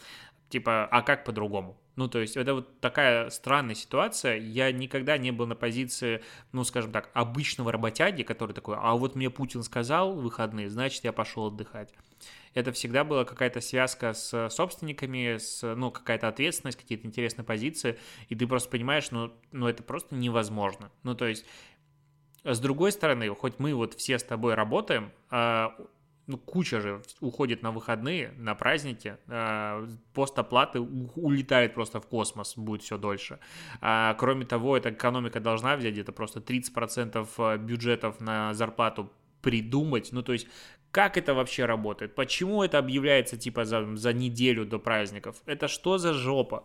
типа, 0.50 0.86
а 0.86 1.02
как 1.02 1.26
по-другому? 1.26 1.78
Ну, 2.00 2.08
то 2.08 2.20
есть 2.20 2.38
это 2.38 2.54
вот 2.54 2.80
такая 2.80 3.30
странная 3.30 3.76
ситуация. 3.76 4.38
Я 4.38 4.72
никогда 4.72 5.18
не 5.18 5.32
был 5.32 5.48
на 5.48 5.56
позиции, 5.56 6.24
ну, 6.54 6.64
скажем 6.64 6.94
так, 6.94 7.10
обычного 7.14 7.74
работяги, 7.74 8.24
который 8.24 8.54
такой, 8.54 8.78
а 8.80 8.96
вот 8.96 9.16
мне 9.16 9.30
Путин 9.30 9.64
сказал 9.64 10.14
выходные, 10.14 10.70
значит, 10.70 11.04
я 11.04 11.12
пошел 11.12 11.48
отдыхать. 11.48 11.94
Это 12.54 12.72
всегда 12.72 13.04
была 13.04 13.26
какая-то 13.26 13.60
связка 13.60 14.14
с 14.14 14.48
собственниками, 14.50 15.40
с, 15.40 15.76
ну, 15.76 15.92
какая-то 15.92 16.30
ответственность, 16.30 16.78
какие-то 16.78 17.06
интересные 17.06 17.44
позиции, 17.44 18.00
и 18.30 18.36
ты 18.36 18.48
просто 18.48 18.70
понимаешь, 18.70 19.12
ну, 19.12 19.34
ну, 19.52 19.68
это 19.68 19.84
просто 19.84 20.16
невозможно. 20.16 20.92
Ну, 21.04 21.16
то 21.16 21.26
есть, 21.26 21.46
с 22.46 22.60
другой 22.62 22.94
стороны, 22.94 23.28
хоть 23.36 23.60
мы 23.60 23.74
вот 23.74 23.94
все 23.96 24.18
с 24.18 24.24
тобой 24.24 24.54
работаем, 24.54 25.12
а, 25.30 25.76
ну, 26.30 26.38
куча 26.38 26.80
же 26.80 27.02
уходит 27.22 27.64
на 27.64 27.72
выходные, 27.72 28.34
на 28.38 28.54
праздники, 28.54 29.18
э, 29.28 29.88
постоплаты 30.14 30.80
улетает 30.80 31.74
просто 31.74 32.00
в 32.00 32.06
космос, 32.06 32.56
будет 32.56 32.84
все 32.84 33.00
дольше. 33.00 33.40
А, 33.82 34.14
кроме 34.14 34.46
того, 34.46 34.78
эта 34.78 34.92
экономика 34.92 35.40
должна 35.40 35.76
взять 35.76 35.94
где-то 35.94 36.12
просто 36.12 36.40
30% 36.40 37.28
э, 37.38 37.58
бюджетов 37.58 38.22
на 38.22 38.54
зарплату 38.54 39.12
придумать, 39.42 40.10
ну, 40.12 40.22
то 40.22 40.34
есть 40.34 40.48
как 40.92 41.18
это 41.18 41.34
вообще 41.34 41.66
работает? 41.66 42.14
Почему 42.14 42.64
это 42.64 42.78
объявляется 42.78 43.38
типа 43.38 43.66
за, 43.66 43.96
за 43.96 44.14
неделю 44.14 44.66
до 44.66 44.80
праздников? 44.80 45.38
Это 45.46 45.68
что 45.68 45.98
за 45.98 46.14
жопа? 46.14 46.64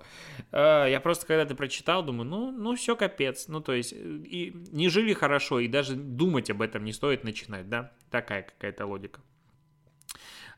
Я 0.51 0.99
просто 1.03 1.27
когда-то 1.27 1.55
прочитал, 1.55 2.03
думаю, 2.03 2.27
ну, 2.27 2.51
ну 2.51 2.75
все 2.75 2.97
капец. 2.97 3.49
Ну, 3.49 3.61
то 3.61 3.75
есть, 3.75 3.93
и 3.93 4.55
не 4.73 4.89
жили 4.89 5.13
хорошо, 5.13 5.61
и 5.61 5.69
даже 5.69 5.95
думать 5.95 6.49
об 6.49 6.63
этом 6.63 6.85
не 6.85 6.95
стоит 6.95 7.23
начинать, 7.23 7.69
да? 7.69 7.93
Такая 8.11 8.45
какая-то 8.45 8.87
логика. 8.87 9.21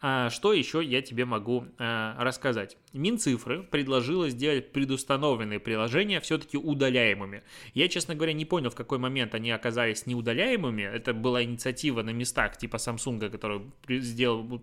А, 0.00 0.30
что 0.30 0.52
еще 0.52 0.84
я 0.84 1.02
тебе 1.02 1.24
могу 1.24 1.66
а, 1.78 2.16
рассказать? 2.22 2.76
Минцифры 2.92 3.62
предложила 3.62 4.28
сделать 4.28 4.72
предустановленные 4.72 5.60
приложения 5.60 6.20
все-таки 6.20 6.56
удаляемыми. 6.56 7.42
Я, 7.74 7.88
честно 7.88 8.14
говоря, 8.14 8.32
не 8.32 8.44
понял, 8.44 8.70
в 8.70 8.74
какой 8.74 8.98
момент 8.98 9.34
они 9.34 9.50
оказались 9.50 10.06
неудаляемыми. 10.06 10.82
Это 10.82 11.14
была 11.14 11.42
инициатива 11.42 12.02
на 12.02 12.10
местах 12.10 12.56
типа 12.56 12.76
Samsung, 12.76 13.30
который 13.30 13.62
сделал 13.88 14.62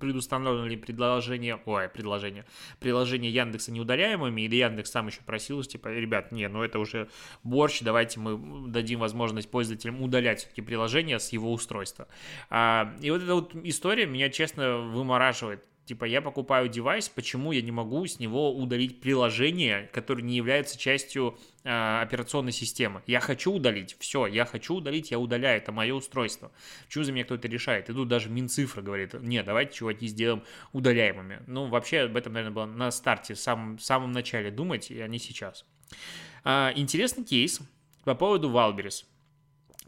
предустановлены 0.00 0.76
предложения, 0.76 1.58
ой, 1.64 1.88
предложения, 1.88 2.44
приложения 2.80 3.30
Яндекса 3.30 3.72
неудаляемыми, 3.72 4.42
или 4.42 4.56
Яндекс 4.56 4.90
сам 4.90 5.06
еще 5.08 5.20
просил, 5.22 5.62
типа, 5.62 5.88
ребят, 5.88 6.32
не, 6.32 6.48
ну 6.48 6.62
это 6.62 6.78
уже 6.78 7.08
борщ, 7.42 7.80
давайте 7.82 8.20
мы 8.20 8.68
дадим 8.70 9.00
возможность 9.00 9.50
пользователям 9.50 10.02
удалять 10.02 10.40
все-таки 10.40 10.62
приложение 10.62 11.18
с 11.18 11.30
его 11.30 11.52
устройства. 11.52 12.08
А, 12.50 12.94
и 13.00 13.10
вот 13.10 13.22
эта 13.22 13.34
вот 13.34 13.54
история 13.64 14.06
меня, 14.06 14.30
честно, 14.30 14.78
вымораживает 14.78 15.64
Типа, 15.84 16.06
я 16.06 16.22
покупаю 16.22 16.68
девайс, 16.68 17.10
почему 17.10 17.52
я 17.52 17.60
не 17.60 17.70
могу 17.70 18.06
с 18.06 18.18
него 18.18 18.56
удалить 18.56 19.02
приложение, 19.02 19.90
которое 19.92 20.22
не 20.22 20.34
является 20.34 20.78
частью 20.78 21.36
операционной 21.64 22.52
системы? 22.52 23.02
Я 23.06 23.20
хочу 23.20 23.52
удалить, 23.52 23.96
все, 23.98 24.26
я 24.26 24.44
хочу 24.44 24.74
удалить, 24.74 25.10
я 25.10 25.18
удаляю, 25.18 25.58
это 25.58 25.72
мое 25.72 25.94
устройство. 25.94 26.52
Почему 26.86 27.04
за 27.04 27.12
меня 27.12 27.24
кто-то 27.24 27.48
решает? 27.48 27.90
И 27.90 27.92
тут 27.92 28.08
даже 28.08 28.28
Минцифра 28.28 28.82
говорит, 28.82 29.14
не, 29.14 29.42
давайте 29.42 29.74
чуваки 29.74 30.06
сделаем 30.06 30.42
удаляемыми. 30.72 31.42
Ну, 31.46 31.66
вообще 31.66 32.00
об 32.00 32.16
этом, 32.16 32.34
наверное, 32.34 32.54
было 32.54 32.66
на 32.66 32.90
старте, 32.90 33.34
в 33.34 33.38
самом, 33.38 33.78
самом 33.78 34.12
начале 34.12 34.50
думать, 34.50 34.90
а 34.90 35.06
не 35.08 35.18
сейчас. 35.18 35.64
Э, 36.44 36.70
интересный 36.76 37.24
кейс 37.24 37.60
по 38.04 38.14
поводу 38.14 38.50
Wildberries 38.50 39.06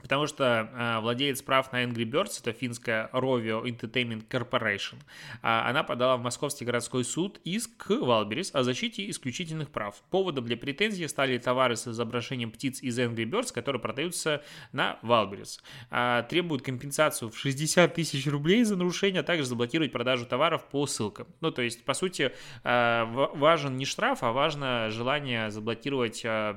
потому 0.03 0.27
что 0.27 0.71
э, 0.73 1.01
владелец 1.01 1.43
прав 1.43 1.73
на 1.73 1.85
Angry 1.85 2.05
Birds, 2.05 2.41
это 2.41 2.53
финская 2.53 3.09
Rovio 3.13 3.65
Entertainment 3.65 4.27
Corporation, 4.29 4.97
э, 4.97 5.01
она 5.43 5.83
подала 5.83 6.17
в 6.17 6.23
Московский 6.23 6.65
городской 6.65 7.05
суд 7.05 7.41
иск 7.45 7.77
к 7.77 7.91
Wildberries 7.91 8.55
о 8.55 8.63
защите 8.63 9.09
исключительных 9.11 9.71
прав. 9.71 10.03
Поводом 10.11 10.45
для 10.47 10.57
претензий 10.57 11.07
стали 11.09 11.39
товары 11.39 11.77
с 11.77 11.89
изображением 11.89 12.51
птиц 12.51 12.83
из 12.83 12.99
Angry 12.99 13.25
Birds, 13.25 13.53
которые 13.53 13.81
продаются 13.81 14.43
на 14.73 14.99
Wildberries. 15.03 15.63
Э, 15.91 16.25
требуют 16.29 16.63
компенсацию 16.63 17.31
в 17.31 17.39
60 17.39 17.95
тысяч 17.95 18.27
рублей 18.27 18.65
за 18.65 18.77
нарушение, 18.77 19.21
а 19.21 19.25
также 19.25 19.47
заблокировать 19.47 19.93
продажу 19.93 20.27
товаров 20.27 20.65
по 20.69 20.87
ссылкам. 20.87 21.27
Ну, 21.41 21.51
то 21.51 21.63
есть, 21.63 21.85
по 21.85 21.95
сути, 21.95 22.33
э, 22.65 23.05
важен 23.05 23.77
не 23.77 23.85
штраф, 23.85 24.23
а 24.23 24.33
важно 24.33 24.91
желание 24.91 25.51
заблокировать 25.51 26.23
э, 26.25 26.55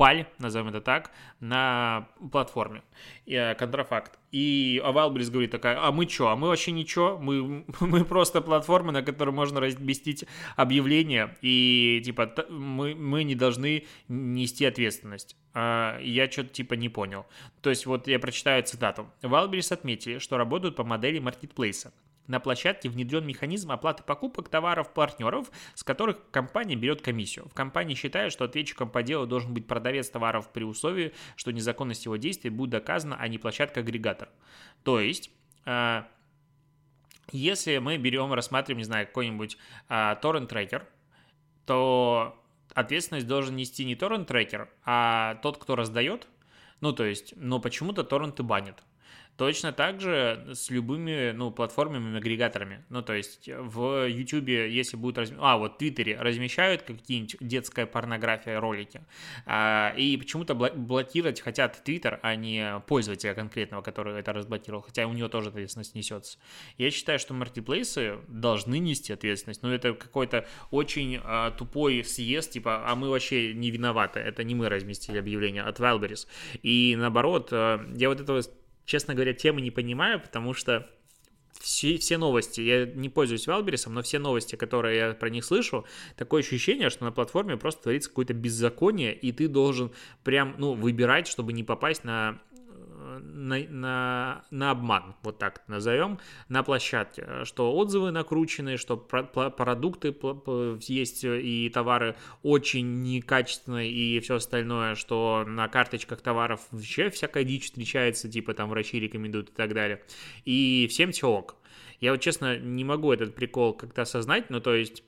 паль, 0.00 0.24
назовем 0.38 0.68
это 0.68 0.80
так, 0.80 1.10
на 1.40 2.08
платформе, 2.32 2.82
э, 3.26 3.54
контрафакт. 3.54 4.18
И 4.32 4.80
Валбрис 4.82 5.28
говорит 5.28 5.50
такая, 5.50 5.76
а 5.78 5.92
мы 5.92 6.08
что, 6.08 6.28
а 6.28 6.36
мы 6.36 6.48
вообще 6.48 6.72
ничего, 6.72 7.18
мы, 7.18 7.66
мы 7.80 8.06
просто 8.06 8.40
платформа, 8.40 8.92
на 8.92 9.02
которой 9.02 9.32
можно 9.32 9.60
разместить 9.60 10.24
объявления, 10.56 11.36
и 11.42 12.00
типа 12.02 12.32
мы, 12.48 12.94
мы 12.94 13.24
не 13.24 13.34
должны 13.34 13.84
нести 14.08 14.64
ответственность. 14.64 15.36
А, 15.52 15.98
я 16.00 16.30
что-то 16.30 16.48
типа 16.48 16.74
не 16.74 16.88
понял. 16.88 17.26
То 17.60 17.68
есть 17.68 17.84
вот 17.84 18.08
я 18.08 18.18
прочитаю 18.18 18.62
цитату. 18.62 19.06
Валбрис 19.20 19.70
отметили, 19.70 20.18
что 20.18 20.38
работают 20.38 20.76
по 20.76 20.84
модели 20.84 21.18
маркетплейса. 21.18 21.92
На 22.26 22.38
площадке 22.38 22.88
внедрен 22.88 23.26
механизм 23.26 23.72
оплаты 23.72 24.02
покупок 24.02 24.48
товаров 24.48 24.92
партнеров, 24.92 25.50
с 25.74 25.82
которых 25.82 26.30
компания 26.30 26.76
берет 26.76 27.02
комиссию. 27.02 27.48
В 27.48 27.54
компании 27.54 27.94
считают, 27.94 28.32
что 28.32 28.44
ответчиком 28.44 28.88
по 28.88 29.02
делу 29.02 29.26
должен 29.26 29.52
быть 29.52 29.66
продавец 29.66 30.08
товаров 30.08 30.52
при 30.52 30.64
условии, 30.64 31.12
что 31.36 31.50
незаконность 31.50 32.04
его 32.04 32.16
действий 32.16 32.50
будет 32.50 32.70
доказана, 32.70 33.16
а 33.18 33.26
не 33.28 33.38
площадка-агрегатор. 33.38 34.28
То 34.84 35.00
есть... 35.00 35.30
А, 35.64 36.08
если 37.32 37.78
мы 37.78 37.96
берем, 37.96 38.32
рассматриваем, 38.32 38.78
не 38.78 38.84
знаю, 38.84 39.06
какой-нибудь 39.06 39.56
а, 39.88 40.16
торрент-трекер, 40.16 40.88
то 41.64 42.36
ответственность 42.74 43.26
должен 43.26 43.56
нести 43.56 43.84
не 43.84 43.94
торрент-трекер, 43.94 44.68
а 44.84 45.36
тот, 45.36 45.58
кто 45.58 45.76
раздает, 45.76 46.26
Ну, 46.80 46.92
то 46.92 47.04
есть, 47.04 47.34
но 47.36 47.60
почему-то 47.60 48.04
торренты 48.04 48.42
банят. 48.42 48.82
Точно 49.40 49.72
так 49.72 50.02
же 50.02 50.48
с 50.52 50.68
любыми, 50.68 51.32
ну, 51.32 51.50
платформами, 51.50 52.18
агрегаторами. 52.18 52.84
Ну, 52.90 53.00
то 53.00 53.14
есть 53.14 53.48
в 53.48 54.06
YouTube, 54.06 54.48
если 54.48 54.98
будет... 54.98 55.16
Разм... 55.16 55.36
А, 55.38 55.56
вот 55.56 55.76
в 55.76 55.78
Твиттере 55.78 56.20
размещают 56.20 56.82
какие-нибудь 56.82 57.36
детская 57.40 57.86
порнография 57.86 58.60
ролики, 58.60 59.00
а, 59.46 59.94
и 59.96 60.18
почему-то 60.18 60.54
блокировать 60.54 61.40
хотят 61.40 61.82
Твиттер, 61.82 62.20
а 62.22 62.34
не 62.34 62.82
пользователя 62.86 63.32
конкретного, 63.32 63.80
который 63.80 64.20
это 64.20 64.34
разблокировал, 64.34 64.82
хотя 64.82 65.06
у 65.06 65.14
него 65.14 65.30
тоже 65.30 65.48
ответственность 65.48 65.94
несется. 65.94 66.38
Я 66.76 66.90
считаю, 66.90 67.18
что 67.18 67.32
маркетплейсы 67.32 68.18
должны 68.28 68.78
нести 68.78 69.14
ответственность, 69.14 69.62
но 69.62 69.72
это 69.72 69.94
какой-то 69.94 70.46
очень 70.70 71.18
а, 71.24 71.50
тупой 71.50 72.04
съезд, 72.04 72.50
типа, 72.50 72.82
а 72.86 72.94
мы 72.94 73.08
вообще 73.08 73.54
не 73.54 73.70
виноваты, 73.70 74.20
это 74.20 74.44
не 74.44 74.54
мы 74.54 74.68
разместили 74.68 75.16
объявление 75.16 75.62
от 75.62 75.80
Wildberries. 75.80 76.26
И 76.62 76.94
наоборот, 76.98 77.48
а, 77.52 77.80
я 77.96 78.10
вот 78.10 78.20
этого 78.20 78.42
честно 78.90 79.14
говоря, 79.14 79.32
темы 79.32 79.60
не 79.60 79.70
понимаю, 79.70 80.20
потому 80.20 80.52
что 80.52 80.90
все, 81.60 81.96
все 81.96 82.18
новости, 82.18 82.60
я 82.60 82.86
не 82.86 83.08
пользуюсь 83.08 83.46
Валберисом, 83.46 83.94
но 83.94 84.02
все 84.02 84.18
новости, 84.18 84.56
которые 84.56 84.96
я 84.96 85.12
про 85.12 85.30
них 85.30 85.44
слышу, 85.44 85.86
такое 86.16 86.42
ощущение, 86.42 86.90
что 86.90 87.04
на 87.04 87.12
платформе 87.12 87.56
просто 87.56 87.84
творится 87.84 88.08
какое-то 88.08 88.34
беззаконие, 88.34 89.14
и 89.14 89.30
ты 89.30 89.46
должен 89.46 89.92
прям, 90.24 90.56
ну, 90.58 90.74
выбирать, 90.74 91.28
чтобы 91.28 91.52
не 91.52 91.62
попасть 91.62 92.02
на 92.02 92.42
на, 93.22 93.58
на, 93.68 94.44
на 94.50 94.70
обман, 94.70 95.14
вот 95.22 95.38
так 95.38 95.62
назовем, 95.68 96.18
на 96.48 96.62
площадке, 96.62 97.44
что 97.44 97.74
отзывы 97.74 98.10
накручены, 98.10 98.76
что 98.76 98.96
продукты 98.96 100.14
есть 100.82 101.24
и 101.24 101.70
товары 101.72 102.16
очень 102.42 103.02
некачественные 103.02 103.90
и 103.90 104.20
все 104.20 104.36
остальное, 104.36 104.94
что 104.94 105.44
на 105.46 105.68
карточках 105.68 106.20
товаров 106.20 106.66
вообще 106.70 107.10
всякая 107.10 107.44
дичь 107.44 107.64
встречается, 107.64 108.28
типа 108.28 108.54
там 108.54 108.70
врачи 108.70 108.98
рекомендуют 108.98 109.50
и 109.50 109.52
так 109.52 109.74
далее. 109.74 110.02
И 110.44 110.86
всем 110.90 111.12
все 111.12 111.28
ок. 111.28 111.56
Я 112.00 112.12
вот 112.12 112.20
честно 112.20 112.58
не 112.58 112.82
могу 112.82 113.12
этот 113.12 113.34
прикол 113.34 113.74
как-то 113.74 114.02
осознать, 114.02 114.48
но 114.48 114.60
то 114.60 114.74
есть 114.74 115.02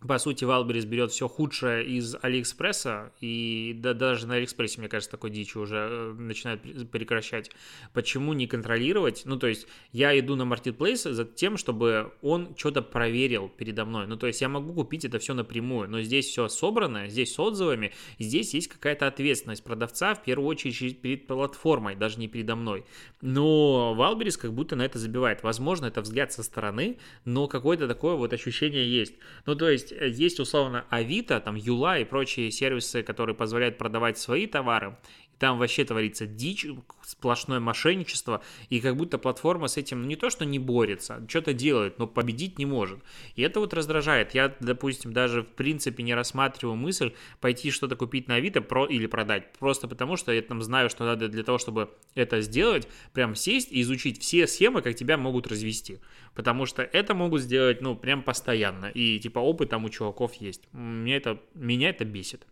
по 0.00 0.18
сути, 0.18 0.44
Wildberries 0.44 0.84
берет 0.84 1.10
все 1.10 1.26
худшее 1.26 1.84
из 1.84 2.16
Алиэкспресса, 2.20 3.12
и 3.20 3.74
да, 3.78 3.94
даже 3.94 4.26
на 4.26 4.34
Алиэкспрессе, 4.34 4.78
мне 4.78 4.88
кажется, 4.88 5.10
такой 5.10 5.30
дичи 5.30 5.56
уже 5.56 5.76
э, 5.76 6.12
начинает 6.18 6.90
прекращать. 6.90 7.50
Почему 7.92 8.34
не 8.34 8.46
контролировать? 8.46 9.22
Ну, 9.24 9.38
то 9.38 9.46
есть, 9.46 9.66
я 9.92 10.18
иду 10.18 10.36
на 10.36 10.42
Marketplace 10.42 11.10
за 11.10 11.24
тем, 11.24 11.56
чтобы 11.56 12.12
он 12.20 12.54
что-то 12.56 12.82
проверил 12.82 13.48
передо 13.48 13.84
мной. 13.84 14.06
Ну, 14.06 14.16
то 14.16 14.26
есть, 14.26 14.40
я 14.42 14.48
могу 14.48 14.74
купить 14.74 15.04
это 15.04 15.18
все 15.18 15.32
напрямую, 15.32 15.88
но 15.88 16.02
здесь 16.02 16.26
все 16.26 16.48
собрано, 16.48 17.08
здесь 17.08 17.32
с 17.32 17.38
отзывами, 17.38 17.92
здесь 18.18 18.52
есть 18.52 18.68
какая-то 18.68 19.06
ответственность 19.06 19.64
продавца, 19.64 20.14
в 20.14 20.22
первую 20.22 20.48
очередь, 20.48 21.00
перед 21.00 21.26
платформой, 21.26 21.96
даже 21.96 22.18
не 22.18 22.28
передо 22.28 22.54
мной. 22.54 22.84
Но 23.22 23.94
Валберис 23.94 24.36
как 24.36 24.52
будто 24.52 24.76
на 24.76 24.82
это 24.82 24.98
забивает. 24.98 25.42
Возможно, 25.42 25.86
это 25.86 26.02
взгляд 26.02 26.32
со 26.32 26.42
стороны, 26.42 26.98
но 27.24 27.48
какое-то 27.48 27.88
такое 27.88 28.14
вот 28.14 28.32
ощущение 28.32 28.88
есть. 28.88 29.14
Ну, 29.46 29.54
то 29.54 29.70
есть, 29.70 29.92
есть, 29.96 30.20
э, 30.20 30.24
есть 30.24 30.40
условно 30.40 30.84
Авито, 30.90 31.40
там 31.40 31.56
Юла 31.56 31.98
и 31.98 32.04
прочие 32.04 32.50
сервисы, 32.50 33.02
которые 33.02 33.34
позволяют 33.34 33.78
продавать 33.78 34.18
свои 34.18 34.46
товары, 34.46 34.96
там 35.38 35.58
вообще 35.58 35.84
творится 35.84 36.26
дичь, 36.26 36.66
сплошное 37.02 37.60
мошенничество, 37.60 38.42
и 38.68 38.80
как 38.80 38.96
будто 38.96 39.18
платформа 39.18 39.68
с 39.68 39.76
этим 39.76 40.08
не 40.08 40.16
то, 40.16 40.30
что 40.30 40.44
не 40.44 40.58
борется, 40.58 41.24
что-то 41.28 41.52
делает, 41.52 41.98
но 41.98 42.06
победить 42.06 42.58
не 42.58 42.66
может. 42.66 43.00
И 43.34 43.42
это 43.42 43.60
вот 43.60 43.74
раздражает. 43.74 44.34
Я, 44.34 44.54
допустим, 44.60 45.12
даже 45.12 45.42
в 45.42 45.48
принципе 45.48 46.02
не 46.02 46.14
рассматриваю 46.14 46.76
мысль 46.76 47.12
пойти 47.40 47.70
что-то 47.70 47.96
купить 47.96 48.28
на 48.28 48.36
Авито 48.36 48.60
про, 48.60 48.86
или 48.86 49.06
продать, 49.06 49.52
просто 49.58 49.88
потому 49.88 50.16
что 50.16 50.32
я 50.32 50.42
там 50.42 50.62
знаю, 50.62 50.90
что 50.90 51.04
надо 51.04 51.28
для 51.28 51.42
того, 51.42 51.58
чтобы 51.58 51.90
это 52.14 52.40
сделать, 52.40 52.88
прям 53.12 53.34
сесть 53.34 53.70
и 53.70 53.82
изучить 53.82 54.20
все 54.20 54.46
схемы, 54.46 54.82
как 54.82 54.96
тебя 54.96 55.16
могут 55.16 55.46
развести. 55.46 55.98
Потому 56.34 56.66
что 56.66 56.82
это 56.82 57.14
могут 57.14 57.40
сделать, 57.40 57.80
ну, 57.80 57.96
прям 57.96 58.22
постоянно. 58.22 58.86
И 58.86 59.18
типа 59.18 59.38
опыт 59.38 59.70
там 59.70 59.84
у 59.84 59.88
чуваков 59.88 60.34
есть. 60.34 60.62
Меня 60.72 61.16
это, 61.16 61.40
меня 61.54 61.90
это 61.90 62.04
бесит. 62.04 62.46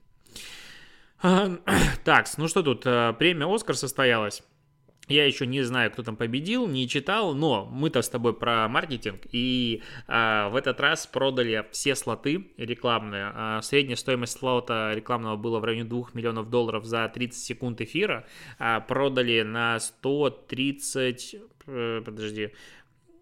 Так, 2.04 2.26
ну 2.37 2.48
что 2.48 2.62
тут, 2.62 2.82
э, 2.84 3.14
премия 3.18 3.46
«Оскар» 3.46 3.76
состоялась. 3.76 4.42
Я 5.08 5.26
еще 5.26 5.46
не 5.46 5.62
знаю, 5.62 5.90
кто 5.90 6.02
там 6.02 6.16
победил, 6.16 6.66
не 6.66 6.88
читал, 6.88 7.34
но 7.34 7.66
мы-то 7.66 8.00
с 8.00 8.08
тобой 8.08 8.34
про 8.34 8.68
маркетинг, 8.68 9.20
и 9.32 9.82
а, 10.06 10.48
в 10.48 10.56
этот 10.56 10.80
раз 10.80 11.06
продали 11.06 11.66
все 11.72 11.94
слоты 11.94 12.46
рекламные. 12.56 13.30
А, 13.34 13.60
средняя 13.60 13.96
стоимость 13.96 14.38
слота 14.38 14.94
рекламного 14.94 15.37
была 15.37 15.60
в 15.60 15.64
районе 15.64 15.84
2 15.84 16.06
миллионов 16.14 16.48
долларов 16.48 16.87
за 16.87 17.06
30 17.06 17.38
секунд 17.38 17.82
эфира. 17.82 18.24
А, 18.58 18.80
продали 18.80 19.42
на 19.42 19.78
130, 19.78 21.37
э, 21.66 22.02
подожди, 22.02 22.52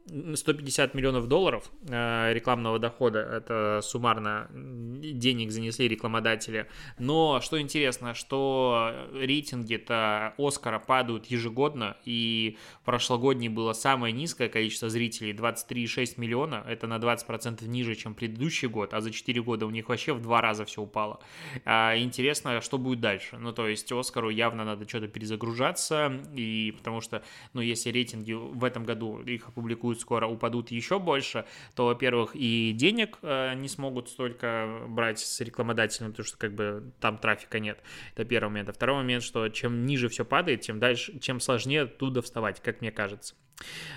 150 0.08 0.94
миллионов 0.94 1.28
долларов 1.28 1.70
э, 1.88 2.32
рекламного 2.32 2.78
дохода, 2.78 3.20
это 3.20 3.80
суммарно 3.82 4.48
денег 4.52 5.50
занесли 5.50 5.88
рекламодатели. 5.88 6.66
Но 6.98 7.40
что 7.40 7.60
интересно, 7.60 8.14
что 8.14 9.08
рейтинги-то 9.12 10.34
Оскара 10.38 10.78
падают 10.78 11.26
ежегодно, 11.26 11.96
и 12.04 12.58
прошлогодний 12.84 13.48
было 13.48 13.72
самое 13.72 14.12
низкое 14.12 14.48
количество 14.48 14.88
зрителей, 14.88 15.32
23,6 15.32 16.14
миллиона, 16.16 16.64
это 16.66 16.86
на 16.86 16.96
20% 16.96 17.64
ниже, 17.66 17.94
чем 17.94 18.14
предыдущий 18.14 18.68
год, 18.68 18.94
а 18.94 19.00
за 19.00 19.10
4 19.10 19.42
года 19.42 19.66
у 19.66 19.70
них 19.70 19.88
вообще 19.88 20.12
в 20.12 20.20
два 20.20 20.40
раза 20.40 20.64
все 20.64 20.82
упало. 20.82 21.20
А 21.64 21.96
интересно, 21.96 22.60
что 22.60 22.78
будет 22.78 23.00
дальше. 23.00 23.38
Ну, 23.38 23.52
то 23.52 23.68
есть 23.68 23.90
Оскару 23.92 24.30
явно 24.30 24.64
надо 24.64 24.88
что-то 24.88 25.08
перезагружаться, 25.08 26.12
и 26.34 26.74
потому 26.76 27.00
что, 27.00 27.22
ну, 27.52 27.60
если 27.60 27.90
рейтинги 27.90 28.32
в 28.32 28.64
этом 28.64 28.84
году 28.84 29.20
их 29.20 29.48
опубликуют 29.48 29.91
скоро 30.00 30.26
упадут 30.26 30.70
еще 30.70 30.98
больше, 30.98 31.44
то, 31.74 31.86
во-первых, 31.86 32.32
и 32.34 32.72
денег 32.72 33.18
э, 33.22 33.54
не 33.54 33.68
смогут 33.68 34.08
столько 34.08 34.82
брать 34.88 35.20
с 35.20 35.40
рекламодателем, 35.40 36.10
потому 36.10 36.26
что 36.26 36.36
как 36.38 36.54
бы 36.54 36.92
там 37.00 37.18
трафика 37.18 37.58
нет. 37.58 37.80
Это 38.14 38.24
первый 38.24 38.48
момент. 38.48 38.68
А 38.68 38.72
второй 38.72 38.96
момент, 38.96 39.22
что 39.22 39.48
чем 39.48 39.86
ниже 39.86 40.08
все 40.08 40.24
падает, 40.24 40.62
тем 40.62 40.78
дальше, 40.78 41.18
чем 41.18 41.40
сложнее 41.40 41.82
оттуда 41.82 42.22
вставать, 42.22 42.60
как 42.60 42.80
мне 42.80 42.90
кажется. 42.90 43.34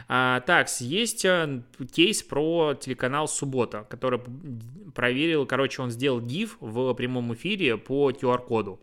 А, 0.07 0.41
так, 0.41 0.69
есть 0.79 1.25
э, 1.25 1.63
кейс 1.93 2.23
про 2.23 2.75
телеканал 2.75 3.27
«Суббота», 3.27 3.85
который 3.89 4.19
проверил, 4.93 5.45
короче, 5.45 5.81
он 5.81 5.91
сделал 5.91 6.21
GIF 6.21 6.51
в 6.59 6.93
прямом 6.93 7.33
эфире 7.33 7.77
по 7.77 8.11
QR-коду. 8.11 8.79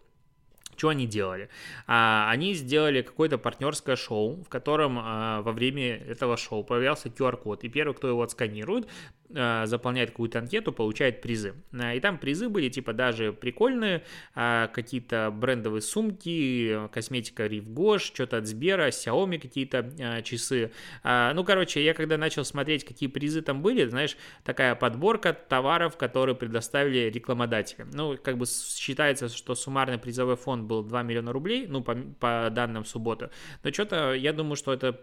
Что 0.83 0.89
они 0.89 1.07
делали? 1.07 1.49
А, 1.87 2.29
они 2.29 2.55
сделали 2.55 3.03
какое-то 3.03 3.39
партнерское 3.39 3.95
шоу, 3.95 4.43
в 4.43 4.49
котором 4.49 4.99
а, 4.99 5.41
во 5.43 5.53
время 5.53 5.99
этого 5.99 6.37
шоу 6.37 6.65
появлялся 6.65 7.09
QR-код, 7.09 7.63
и 7.63 7.69
первый, 7.69 7.95
кто 7.95 8.09
его 8.09 8.21
отсканирует, 8.21 8.89
заполняет 9.33 10.11
какую-то 10.11 10.39
анкету, 10.39 10.73
получает 10.73 11.21
призы. 11.21 11.55
А, 11.73 11.95
и 11.95 12.01
там 12.01 12.19
призы 12.19 12.49
были 12.49 12.69
типа 12.69 12.93
даже 12.93 13.33
прикольные, 13.33 14.03
а, 14.35 14.69
какие-то 14.69 15.31
брендовые 15.33 15.83
сумки, 15.83 16.89
косметика 16.93 17.47
Рив 17.47 17.69
Гош, 17.69 18.03
что-то 18.03 18.39
от 18.39 18.47
Сбера, 18.47 18.89
Xiaomi 18.89 19.39
какие-то 19.39 19.91
а, 20.01 20.23
часы. 20.23 20.73
А, 21.03 21.33
ну, 21.35 21.45
короче, 21.45 21.85
я 21.85 21.95
когда 21.95 22.17
начал 22.17 22.45
смотреть, 22.45 22.85
какие 22.85 23.09
призы 23.09 23.43
там 23.43 23.63
были, 23.63 23.87
знаешь, 23.87 24.17
такая 24.45 24.75
подборка 24.75 25.33
товаров, 25.33 25.97
которые 25.97 26.35
предоставили 26.35 27.11
рекламодатели. 27.11 27.87
Ну, 27.93 28.19
как 28.23 28.39
бы 28.39 28.47
считается, 28.47 29.29
что 29.29 29.55
суммарный 29.55 29.99
призовой 29.99 30.37
фонд 30.37 30.65
был 30.65 30.83
2 30.83 31.03
миллиона 31.03 31.33
рублей, 31.33 31.67
ну, 31.67 31.83
по, 31.83 31.95
по 31.95 32.49
данным 32.51 32.85
субботы. 32.85 33.31
Но 33.63 33.73
что-то, 33.73 34.15
я 34.15 34.33
думаю, 34.33 34.57
что 34.57 34.73
это 34.73 35.01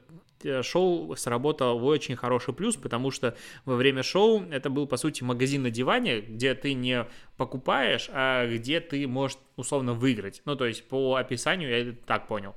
шоу 0.62 1.16
сработало 1.16 1.74
в 1.78 1.86
очень 1.86 2.16
хороший 2.16 2.54
плюс, 2.54 2.76
потому 2.76 3.12
что 3.12 3.36
во 3.66 3.76
время 3.76 4.04
шоу 4.04 4.44
это 4.50 4.70
был, 4.70 4.88
по 4.88 4.98
сути, 4.98 5.24
магазин 5.24 5.64
на 5.64 5.72
диване, 5.72 6.22
где 6.22 6.56
ты 6.56 6.74
не 6.74 7.06
покупаешь, 7.38 8.10
а 8.12 8.48
где 8.48 8.80
ты 8.80 9.08
можешь 9.08 9.38
условно 9.56 9.94
выиграть. 9.94 10.42
Ну, 10.46 10.56
то 10.56 10.66
есть 10.66 10.88
по 10.88 11.16
описанию 11.16 11.70
я 11.70 11.96
так 12.06 12.28
понял 12.28 12.56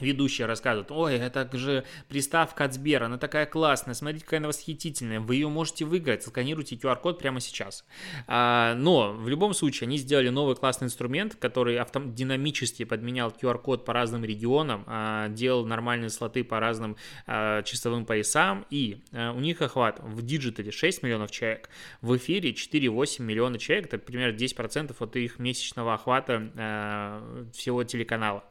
ведущие 0.00 0.46
рассказывают, 0.46 0.90
ой, 0.90 1.16
это 1.16 1.48
же 1.56 1.84
приставка 2.08 2.64
от 2.64 2.74
Сбера, 2.74 3.06
она 3.06 3.18
такая 3.18 3.46
классная, 3.46 3.94
смотрите, 3.94 4.24
какая 4.24 4.38
она 4.38 4.48
восхитительная, 4.48 5.20
вы 5.20 5.36
ее 5.36 5.48
можете 5.48 5.84
выиграть, 5.84 6.22
сканируйте 6.22 6.76
QR-код 6.76 7.18
прямо 7.18 7.40
сейчас. 7.40 7.84
А, 8.26 8.74
но 8.74 9.12
в 9.12 9.28
любом 9.28 9.54
случае 9.54 9.86
они 9.86 9.98
сделали 9.98 10.28
новый 10.28 10.56
классный 10.56 10.86
инструмент, 10.86 11.34
который 11.34 11.76
автом- 11.76 12.14
динамически 12.14 12.84
подменял 12.84 13.30
QR-код 13.30 13.84
по 13.84 13.92
разным 13.92 14.24
регионам, 14.24 14.84
а, 14.86 15.28
делал 15.28 15.66
нормальные 15.66 16.10
слоты 16.10 16.44
по 16.44 16.60
разным 16.60 16.96
а, 17.26 17.62
часовым 17.62 18.06
поясам, 18.06 18.66
и 18.70 19.02
а, 19.12 19.32
у 19.32 19.40
них 19.40 19.62
охват 19.62 20.00
в 20.00 20.22
диджитале 20.22 20.70
6 20.70 21.02
миллионов 21.02 21.30
человек, 21.30 21.70
в 22.00 22.16
эфире 22.16 22.52
4,8 22.52 23.22
миллиона 23.22 23.58
человек, 23.58 23.86
это 23.86 23.98
примерно 23.98 24.36
10% 24.36 24.94
от 24.98 25.16
их 25.16 25.38
месячного 25.38 25.94
охвата 25.94 26.50
а, 26.56 27.48
всего 27.52 27.84
телеканала. 27.84 28.44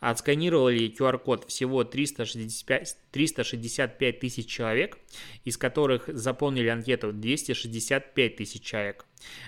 Отсканировали 0.00 0.88
QR-код 0.98 1.48
всего 1.48 1.84
365, 1.84 2.96
365 3.10 4.20
тысяч 4.20 4.46
человек, 4.46 4.98
из 5.44 5.56
которых 5.56 6.08
заполнили 6.08 6.68
анкету 6.68 7.12
265 7.12 8.36
тысяч 8.36 8.62
человек. 8.62 9.06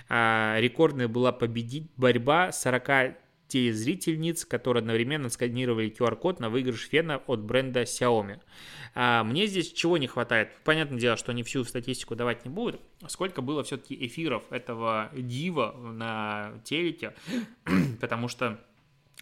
А, 0.09 0.57
рекордная 0.59 1.07
была 1.07 1.31
победить 1.31 1.89
борьба 1.95 2.51
40 2.51 3.17
телезрительниц, 3.47 4.45
которые 4.45 4.81
одновременно 4.81 5.29
сканировали 5.29 5.89
QR-код 5.89 6.39
на 6.39 6.49
выигрыш 6.49 6.87
фена 6.87 7.17
от 7.27 7.41
бренда 7.41 7.83
Xiaomi. 7.83 8.39
А 8.93 9.23
мне 9.23 9.47
здесь 9.47 9.71
чего 9.71 9.97
не 9.97 10.07
хватает? 10.07 10.49
Понятное 10.63 10.99
дело, 10.99 11.17
что 11.17 11.31
они 11.31 11.43
всю 11.43 11.63
статистику 11.63 12.15
давать 12.15 12.45
не 12.45 12.51
будут. 12.51 12.81
Сколько 13.07 13.41
было 13.41 13.63
все-таки 13.63 13.95
эфиров 14.07 14.43
этого 14.49 15.11
дива 15.13 15.75
на 15.77 16.61
телеке, 16.63 17.13
потому 18.01 18.27
что 18.27 18.59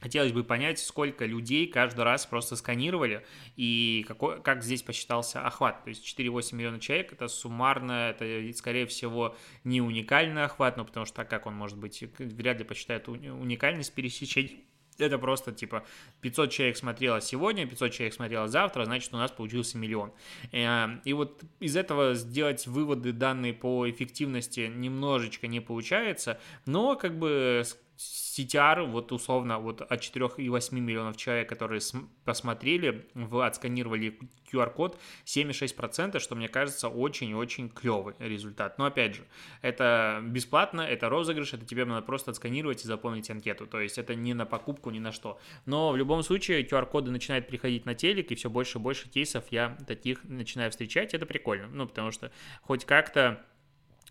Хотелось 0.01 0.33
бы 0.33 0.43
понять, 0.43 0.79
сколько 0.79 1.25
людей 1.25 1.67
каждый 1.67 2.03
раз 2.03 2.25
просто 2.25 2.57
сканировали 2.57 3.25
и 3.55 4.03
какой, 4.07 4.41
как 4.41 4.61
здесь 4.61 4.83
посчитался 4.83 5.41
охват. 5.41 5.83
То 5.85 5.89
есть 5.89 6.05
4-8 6.19 6.55
миллионов 6.55 6.81
человек– 6.81 7.11
это 7.13 7.29
суммарно, 7.29 8.09
это, 8.09 8.53
скорее 8.57 8.87
всего, 8.87 9.37
не 9.63 9.81
уникальный 9.81 10.43
охват, 10.43 10.75
но 10.75 10.83
потому 10.83 11.05
что 11.05 11.15
так 11.15 11.29
как 11.29 11.45
он 11.45 11.55
может 11.55 11.77
быть, 11.77 12.03
вряд 12.19 12.59
ли 12.59 12.65
посчитает 12.65 13.07
уникальность 13.07 13.93
пересечений 13.93 14.65
это 14.97 15.17
просто 15.17 15.51
типа 15.51 15.85
500 16.21 16.51
человек 16.51 16.77
смотрело 16.77 17.21
сегодня, 17.21 17.67
500 17.67 17.91
человек 17.91 18.13
смотрело 18.13 18.47
завтра, 18.47 18.85
значит 18.85 19.13
у 19.13 19.17
нас 19.17 19.31
получился 19.31 19.77
миллион. 19.77 20.13
Э, 20.51 20.87
и 21.03 21.13
вот 21.13 21.43
из 21.59 21.75
этого 21.75 22.13
сделать 22.13 22.65
выводы 22.67 23.11
данные 23.11 23.53
по 23.53 23.89
эффективности 23.89 24.71
немножечко 24.73 25.47
не 25.47 25.59
получается, 25.59 26.39
но 26.65 26.95
как 26.95 27.17
бы 27.17 27.63
CTR, 27.97 28.85
вот 28.85 29.11
условно, 29.11 29.59
вот 29.59 29.81
от 29.81 30.01
4,8 30.01 30.79
миллионов 30.79 31.17
человек, 31.17 31.47
которые 31.47 31.81
посмотрели, 32.25 33.07
в, 33.13 33.45
отсканировали 33.45 34.19
QR-код, 34.51 34.99
7,6%, 35.25 36.19
что 36.19 36.35
мне 36.35 36.47
кажется 36.47 36.89
очень-очень 36.89 37.69
клевый 37.69 38.15
результат. 38.19 38.77
Но 38.77 38.85
опять 38.85 39.15
же, 39.15 39.23
это 39.61 40.21
бесплатно, 40.23 40.81
это 40.81 41.09
розыгрыш, 41.09 41.53
это 41.53 41.65
тебе 41.65 41.85
надо 41.85 42.01
просто 42.01 42.31
отсканировать 42.31 42.83
и 42.83 42.87
заполнить 42.87 43.29
анкету, 43.29 43.67
то 43.67 43.79
есть 43.79 43.97
это 43.97 44.15
не 44.15 44.33
на 44.33 44.45
покупку, 44.45 44.89
ни 44.89 44.99
на 44.99 45.11
что. 45.11 45.39
Но 45.65 45.91
в 45.91 45.97
любом 45.97 46.23
случае 46.23 46.65
QR-коды 46.65 47.11
начинают 47.11 47.47
приходить 47.47 47.85
на 47.85 47.95
телек, 47.95 48.31
и 48.31 48.35
все 48.35 48.49
больше 48.49 48.77
и 48.77 48.81
больше 48.81 49.09
кейсов 49.09 49.45
я 49.51 49.77
таких 49.87 50.23
начинаю 50.23 50.71
встречать, 50.71 51.13
это 51.13 51.25
прикольно, 51.25 51.67
ну, 51.67 51.87
потому 51.87 52.11
что 52.11 52.31
хоть 52.61 52.85
как-то 52.85 53.45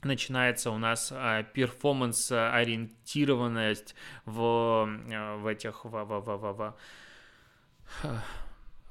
начинается 0.05 0.71
у 0.71 0.79
нас 0.79 1.13
а, 1.13 1.43
перформанс-ориентированность 1.43 3.95
в, 4.25 4.41
а, 4.41 5.37
в 5.37 5.47
этих 5.47 5.85
в, 5.85 5.91
в, 5.91 6.21
в, 6.21 6.37
в, 6.37 6.75
в, 8.03 8.23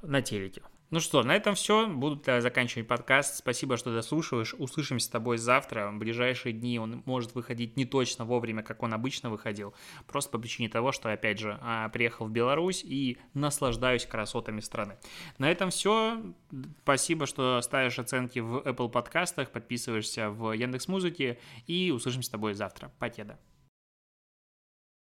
на 0.02 0.22
телеке. 0.22 0.62
Ну 0.94 1.00
что, 1.00 1.24
на 1.24 1.34
этом 1.34 1.56
все. 1.56 1.88
Буду 1.88 2.22
заканчивать 2.40 2.86
подкаст. 2.86 3.34
Спасибо, 3.34 3.76
что 3.76 3.92
дослушиваешь. 3.92 4.54
Услышимся 4.56 5.06
с 5.06 5.08
тобой 5.08 5.38
завтра. 5.38 5.90
В 5.90 5.98
ближайшие 5.98 6.52
дни 6.52 6.78
он 6.78 7.02
может 7.04 7.34
выходить 7.34 7.76
не 7.76 7.84
точно 7.84 8.24
вовремя, 8.24 8.62
как 8.62 8.80
он 8.84 8.94
обычно 8.94 9.28
выходил. 9.28 9.74
Просто 10.06 10.30
по 10.30 10.38
причине 10.38 10.68
того, 10.68 10.92
что, 10.92 11.12
опять 11.12 11.40
же, 11.40 11.58
а, 11.62 11.88
приехал 11.88 12.26
в 12.26 12.30
Беларусь 12.30 12.84
и 12.84 13.18
наслаждаюсь 13.32 14.06
красотами 14.06 14.60
страны. 14.60 14.96
На 15.38 15.50
этом 15.50 15.70
все. 15.70 16.22
Спасибо, 16.84 17.26
что 17.26 17.60
ставишь 17.60 17.98
оценки 17.98 18.38
в 18.38 18.58
Apple 18.58 18.88
подкастах, 18.88 19.50
подписываешься 19.50 20.30
в 20.30 20.52
Яндекс 20.52 20.86
Музыке 20.86 21.40
и 21.66 21.90
услышимся 21.90 22.28
с 22.28 22.30
тобой 22.30 22.54
завтра. 22.54 22.92
Покеда. 23.00 23.36